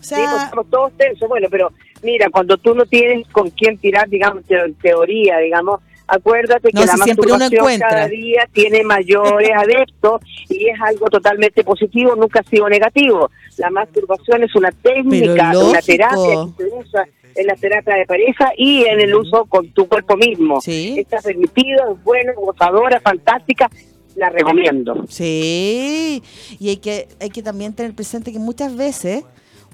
O 0.00 0.06
sea, 0.06 0.18
sí, 0.18 0.24
pues, 0.28 0.42
estamos 0.44 0.70
todos 0.70 0.92
tensos. 0.96 1.28
Bueno, 1.28 1.48
pero 1.50 1.72
mira, 2.02 2.28
cuando 2.30 2.56
tú 2.58 2.74
no 2.74 2.84
tienes 2.84 3.26
con 3.28 3.50
quién 3.50 3.78
tirar, 3.78 4.08
digamos, 4.08 4.44
en 4.48 4.74
teoría, 4.74 5.38
digamos, 5.38 5.80
acuérdate 6.06 6.70
que 6.70 6.84
la 6.84 6.96
masturbación 6.96 7.78
cada 7.78 8.08
día 8.08 8.48
tiene 8.52 8.84
mayores 8.84 9.50
adeptos 9.56 10.20
y 10.48 10.68
es 10.68 10.80
algo 10.80 11.06
totalmente 11.06 11.64
positivo, 11.64 12.14
nunca 12.16 12.40
ha 12.40 12.42
sido 12.44 12.68
negativo. 12.68 13.30
La 13.58 13.70
masturbación 13.70 14.42
es 14.42 14.54
una 14.54 14.70
técnica, 14.70 15.52
una 15.58 15.80
terapia 15.80 16.46
que 16.56 16.64
se 16.64 16.70
usa 16.74 17.08
en 17.36 17.46
la 17.46 17.54
terapia 17.56 17.96
de 17.96 18.06
pareja 18.06 18.52
y 18.56 18.84
en 18.84 19.00
el 19.00 19.14
uso 19.14 19.44
con 19.46 19.68
tu 19.72 19.88
cuerpo 19.88 20.16
mismo. 20.16 20.60
Está 20.64 21.20
permitido, 21.20 21.94
es 21.94 22.04
bueno, 22.04 22.32
gozadora, 22.36 23.00
fantástica, 23.00 23.70
la 24.16 24.30
recomiendo. 24.30 25.04
Sí, 25.08 26.22
y 26.60 26.68
hay 26.68 26.76
que, 26.76 27.08
hay 27.20 27.30
que 27.30 27.42
también 27.42 27.74
tener 27.74 27.94
presente 27.94 28.32
que 28.32 28.38
muchas 28.38 28.76
veces 28.76 29.24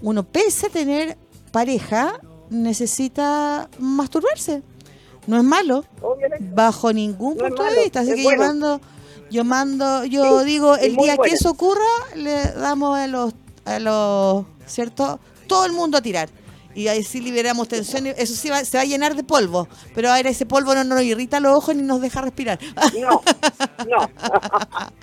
uno, 0.03 0.25
pese 0.25 0.69
a 0.69 0.71
tener 0.71 1.17
pareja, 1.53 2.21
necesita 2.49 3.69
masturbarse 3.79 4.63
no 5.31 5.39
es 5.39 5.45
malo, 5.45 5.85
bajo 6.53 6.93
ningún 6.93 7.37
punto 7.37 7.63
de 7.63 7.83
vista. 7.83 8.01
Así 8.01 8.15
que 8.15 8.25
yo 8.25 8.37
mando, 8.37 8.81
yo 9.31 9.45
mando, 9.45 10.05
yo 10.05 10.43
digo, 10.45 10.77
el 10.77 10.97
día 10.97 11.17
que 11.17 11.31
eso 11.31 11.51
ocurra, 11.51 11.81
le 12.17 12.53
damos 12.53 12.99
a 12.99 13.07
los, 13.07 13.33
a 13.65 13.79
los, 13.79 14.45
¿cierto? 14.67 15.21
Todo 15.47 15.67
el 15.67 15.73
mundo 15.73 15.99
a 15.99 16.03
tirar 16.03 16.29
y 16.75 16.89
ahí 16.89 17.03
sí 17.03 17.21
liberamos 17.21 17.69
tensión. 17.69 18.07
Eso 18.07 18.35
sí 18.35 18.49
se 18.65 18.77
va 18.77 18.83
a 18.83 18.85
llenar 18.85 19.17
de 19.17 19.25
polvo, 19.25 19.69
pero 19.95 20.11
ahora 20.11 20.31
ese 20.31 20.47
polvo 20.47 20.75
no 20.75 20.85
nos 20.85 21.03
irrita 21.03 21.41
los 21.41 21.57
ojos 21.57 21.75
ni 21.75 21.83
nos 21.83 22.01
deja 22.01 22.21
respirar. 22.21 22.59
No, 22.99 23.23
no. 23.89 24.11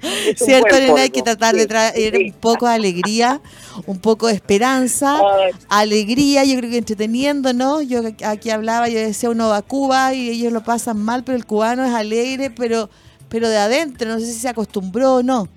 ¿Cierto, 0.35 0.75
Hay 0.95 1.09
que 1.09 1.21
tratar 1.21 1.55
de 1.55 1.65
traer 1.65 2.15
un 2.15 2.33
poco 2.33 2.67
de 2.67 2.73
alegría, 2.73 3.41
un 3.85 3.99
poco 3.99 4.27
de 4.27 4.33
esperanza, 4.33 5.19
alegría, 5.69 6.43
yo 6.43 6.57
creo 6.57 6.71
que 6.71 6.77
entreteniendo, 6.77 7.53
¿no? 7.53 7.81
Yo 7.81 8.01
aquí 8.23 8.49
hablaba, 8.49 8.87
yo 8.87 8.99
decía, 8.99 9.29
uno 9.29 9.49
va 9.49 9.57
a 9.57 9.61
Cuba 9.61 10.13
y 10.13 10.29
ellos 10.29 10.53
lo 10.53 10.63
pasan 10.63 10.97
mal, 10.97 11.23
pero 11.23 11.37
el 11.37 11.45
cubano 11.45 11.83
es 11.83 11.93
alegre, 11.93 12.49
pero, 12.49 12.89
pero 13.29 13.49
de 13.49 13.57
adentro, 13.57 14.09
no 14.09 14.19
sé 14.19 14.25
si 14.27 14.39
se 14.39 14.49
acostumbró 14.49 15.15
o 15.15 15.23
no. 15.23 15.47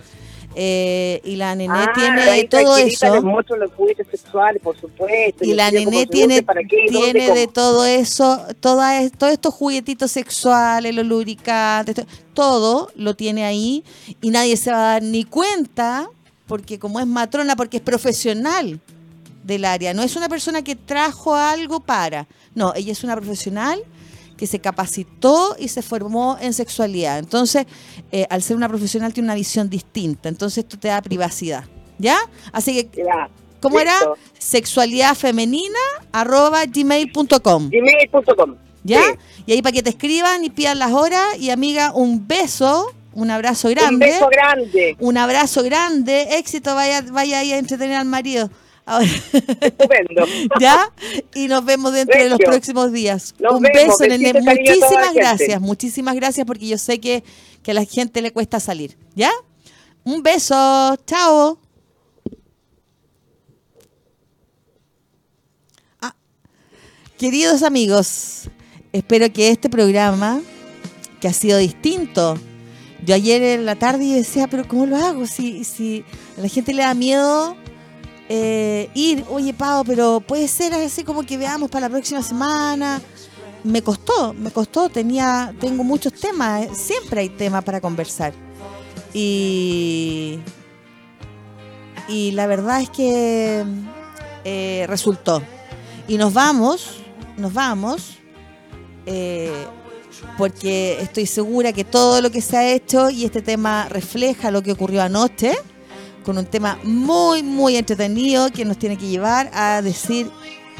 Eh, 0.53 1.22
y 1.24 1.38
la 1.38 1.55
nené 1.55 1.74
ah, 1.74 1.93
tiene 1.95 2.43
todo 2.49 2.76
eso. 2.76 3.22
Mucho 3.22 3.55
los 3.55 3.72
juguetes 3.72 4.05
sexuales, 4.11 4.61
por 4.61 4.78
supuesto. 4.78 5.45
Y, 5.45 5.53
la 5.53 5.72
nené 5.72 6.05
tiene, 6.07 6.45
tiene 6.89 7.32
de 7.32 7.47
todo 7.47 7.86
eso, 7.86 8.41
toda, 8.59 9.09
todos 9.11 9.32
estos 9.32 9.53
juguetitos 9.53 10.11
sexuales, 10.11 10.93
los 10.93 11.05
lubricantes, 11.05 11.95
todo 12.34 12.91
lo 12.95 13.16
tiene 13.16 13.45
ahí 13.45 13.86
y 14.22 14.30
nadie 14.30 14.57
se 14.57 14.72
va 14.72 14.78
a 14.78 14.91
dar 14.95 15.03
ni 15.03 15.24
cuenta 15.24 16.09
porque 16.47 16.80
como 16.80 16.99
es 16.99 17.07
matrona, 17.07 17.55
porque 17.55 17.78
es 17.78 17.84
profesional 17.84 18.82
del 19.45 19.63
área, 19.63 19.93
no 19.93 20.01
es 20.01 20.15
una 20.15 20.27
persona 20.27 20.63
que 20.63 20.75
trajo 20.75 21.35
algo 21.35 21.79
para, 21.79 22.27
no, 22.55 22.73
ella 22.75 22.91
es 22.91 23.03
una 23.03 23.15
profesional 23.15 23.83
que 24.37 24.47
se 24.47 24.59
capacitó 24.59 25.55
y 25.57 25.69
se 25.69 25.81
formó 25.81 26.37
en 26.41 26.51
sexualidad. 26.51 27.19
Entonces, 27.19 27.65
eh, 28.11 28.25
al 28.29 28.41
ser 28.41 28.57
una 28.57 28.67
profesional 28.67 29.13
tiene 29.13 29.27
una 29.27 29.35
visión 29.35 29.69
distinta, 29.69 30.29
entonces 30.29 30.65
esto 30.65 30.77
te 30.77 30.87
da 30.87 31.01
privacidad, 31.01 31.63
¿ya? 31.99 32.17
Así 32.51 32.73
que, 32.73 33.03
¿cómo 33.61 33.79
era? 33.79 33.93
Sexualidad 34.37 35.15
femenina 35.15 35.79
arroba 36.11 36.65
gmail.com. 36.65 37.69
Gmail.com. 37.69 38.55
¿Ya? 38.83 39.01
Y 39.47 39.53
ahí 39.53 39.61
para 39.63 39.73
que 39.73 39.81
te 39.81 39.89
escriban 39.89 40.43
y 40.43 40.51
pidan 40.51 40.77
las 40.77 40.91
horas 40.91 41.39
y 41.39 41.49
amiga, 41.49 41.91
un 41.93 42.27
beso. 42.27 42.91
Un 43.13 43.31
abrazo 43.31 43.69
grande. 43.69 43.93
Un 43.93 44.11
beso 44.11 44.27
grande. 44.29 44.97
Un 44.99 45.17
abrazo 45.17 45.63
grande. 45.63 46.37
Éxito, 46.37 46.75
vaya, 46.75 47.01
vaya 47.01 47.39
ahí 47.39 47.53
a 47.53 47.57
entretener 47.57 47.95
al 47.95 48.05
marido. 48.05 48.49
Estupendo. 48.88 50.25
¿Ya? 50.59 50.91
Y 51.33 51.47
nos 51.47 51.65
vemos 51.65 51.91
dentro 51.93 52.21
de 52.21 52.29
los 52.29 52.39
próximos 52.39 52.91
días. 52.91 53.33
Un 53.39 53.61
beso, 53.61 54.05
nene. 54.07 54.33
Muchísimas 54.33 55.13
gracias, 55.13 55.61
muchísimas 55.61 56.15
gracias 56.15 56.45
porque 56.45 56.67
yo 56.67 56.77
sé 56.77 56.99
que, 56.99 57.23
que 57.63 57.71
a 57.71 57.73
la 57.73 57.86
gente 57.86 58.21
le 58.21 58.31
cuesta 58.31 58.59
salir. 58.59 58.95
¿Ya? 59.15 59.31
Un 60.03 60.21
beso. 60.21 60.55
Chao. 61.07 61.59
Ah, 66.01 66.15
queridos 67.17 67.63
amigos, 67.63 68.49
espero 68.93 69.33
que 69.33 69.49
este 69.49 69.67
programa, 69.67 70.41
que 71.19 71.27
ha 71.27 71.33
sido 71.33 71.57
distinto, 71.57 72.38
Yo 73.03 73.15
ayer 73.15 73.41
en 73.41 73.65
la 73.65 73.75
tarde 73.75 74.05
decía, 74.05 74.47
pero 74.47 74.67
¿cómo 74.67 74.86
lo 74.86 74.97
hago? 74.97 75.25
Si, 75.25 75.63
si 75.63 76.03
a 76.38 76.41
la 76.41 76.47
gente 76.47 76.73
le 76.73 76.83
da 76.83 76.93
miedo 76.93 77.57
eh, 78.28 78.89
ir, 78.95 79.23
oye 79.30 79.53
Pau, 79.53 79.84
pero 79.86 80.19
puede 80.19 80.47
ser 80.47 80.73
así 80.73 81.03
como 81.03 81.23
que 81.23 81.38
veamos 81.38 81.69
para 81.69 81.88
la 81.88 81.89
próxima 81.89 82.21
semana. 82.21 83.01
Me 83.63 83.82
costó, 83.82 84.34
me 84.34 84.51
costó, 84.51 84.89
tenía, 84.89 85.53
tengo 85.59 85.84
muchos 85.84 86.13
temas, 86.13 86.65
eh, 86.65 86.69
siempre 86.76 87.21
hay 87.21 87.30
temas 87.30 87.63
para 87.63 87.82
conversar. 87.82 88.34
Y, 89.13 90.39
y 92.07 92.32
la 92.32 92.45
verdad 92.47 92.82
es 92.82 92.89
que 92.89 93.63
eh, 94.43 94.86
resultó. 94.88 95.41
Y 96.07 96.17
nos 96.17 96.34
vamos, 96.34 96.97
nos 97.38 97.53
vamos, 97.53 98.17
porque 100.38 100.97
estoy 101.01 101.26
segura 101.26 101.73
que 101.73 101.84
todo 101.84 102.21
lo 102.21 102.32
que 102.32 102.41
se 102.41 102.57
ha 102.57 102.71
hecho 102.71 103.09
y 103.09 103.26
este 103.26 103.41
tema 103.41 103.88
refleja 103.89 104.51
lo 104.51 104.61
que 104.61 104.71
ocurrió 104.71 105.01
anoche 105.01 105.55
con 106.26 106.38
un 106.38 106.45
tema 106.45 106.80
muy, 106.84 107.43
muy 107.43 107.78
entretenido 107.78 108.51
que 108.51 108.65
nos 108.65 108.78
tiene 108.78 108.97
que 108.97 109.07
llevar 109.07 109.49
a 109.53 109.82
decir 109.82 110.30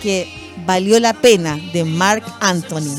que 0.02 0.28
valió 0.66 1.00
la 1.00 1.14
pena 1.14 1.58
de 1.72 1.86
Mark 1.86 2.24
Anthony. 2.42 2.98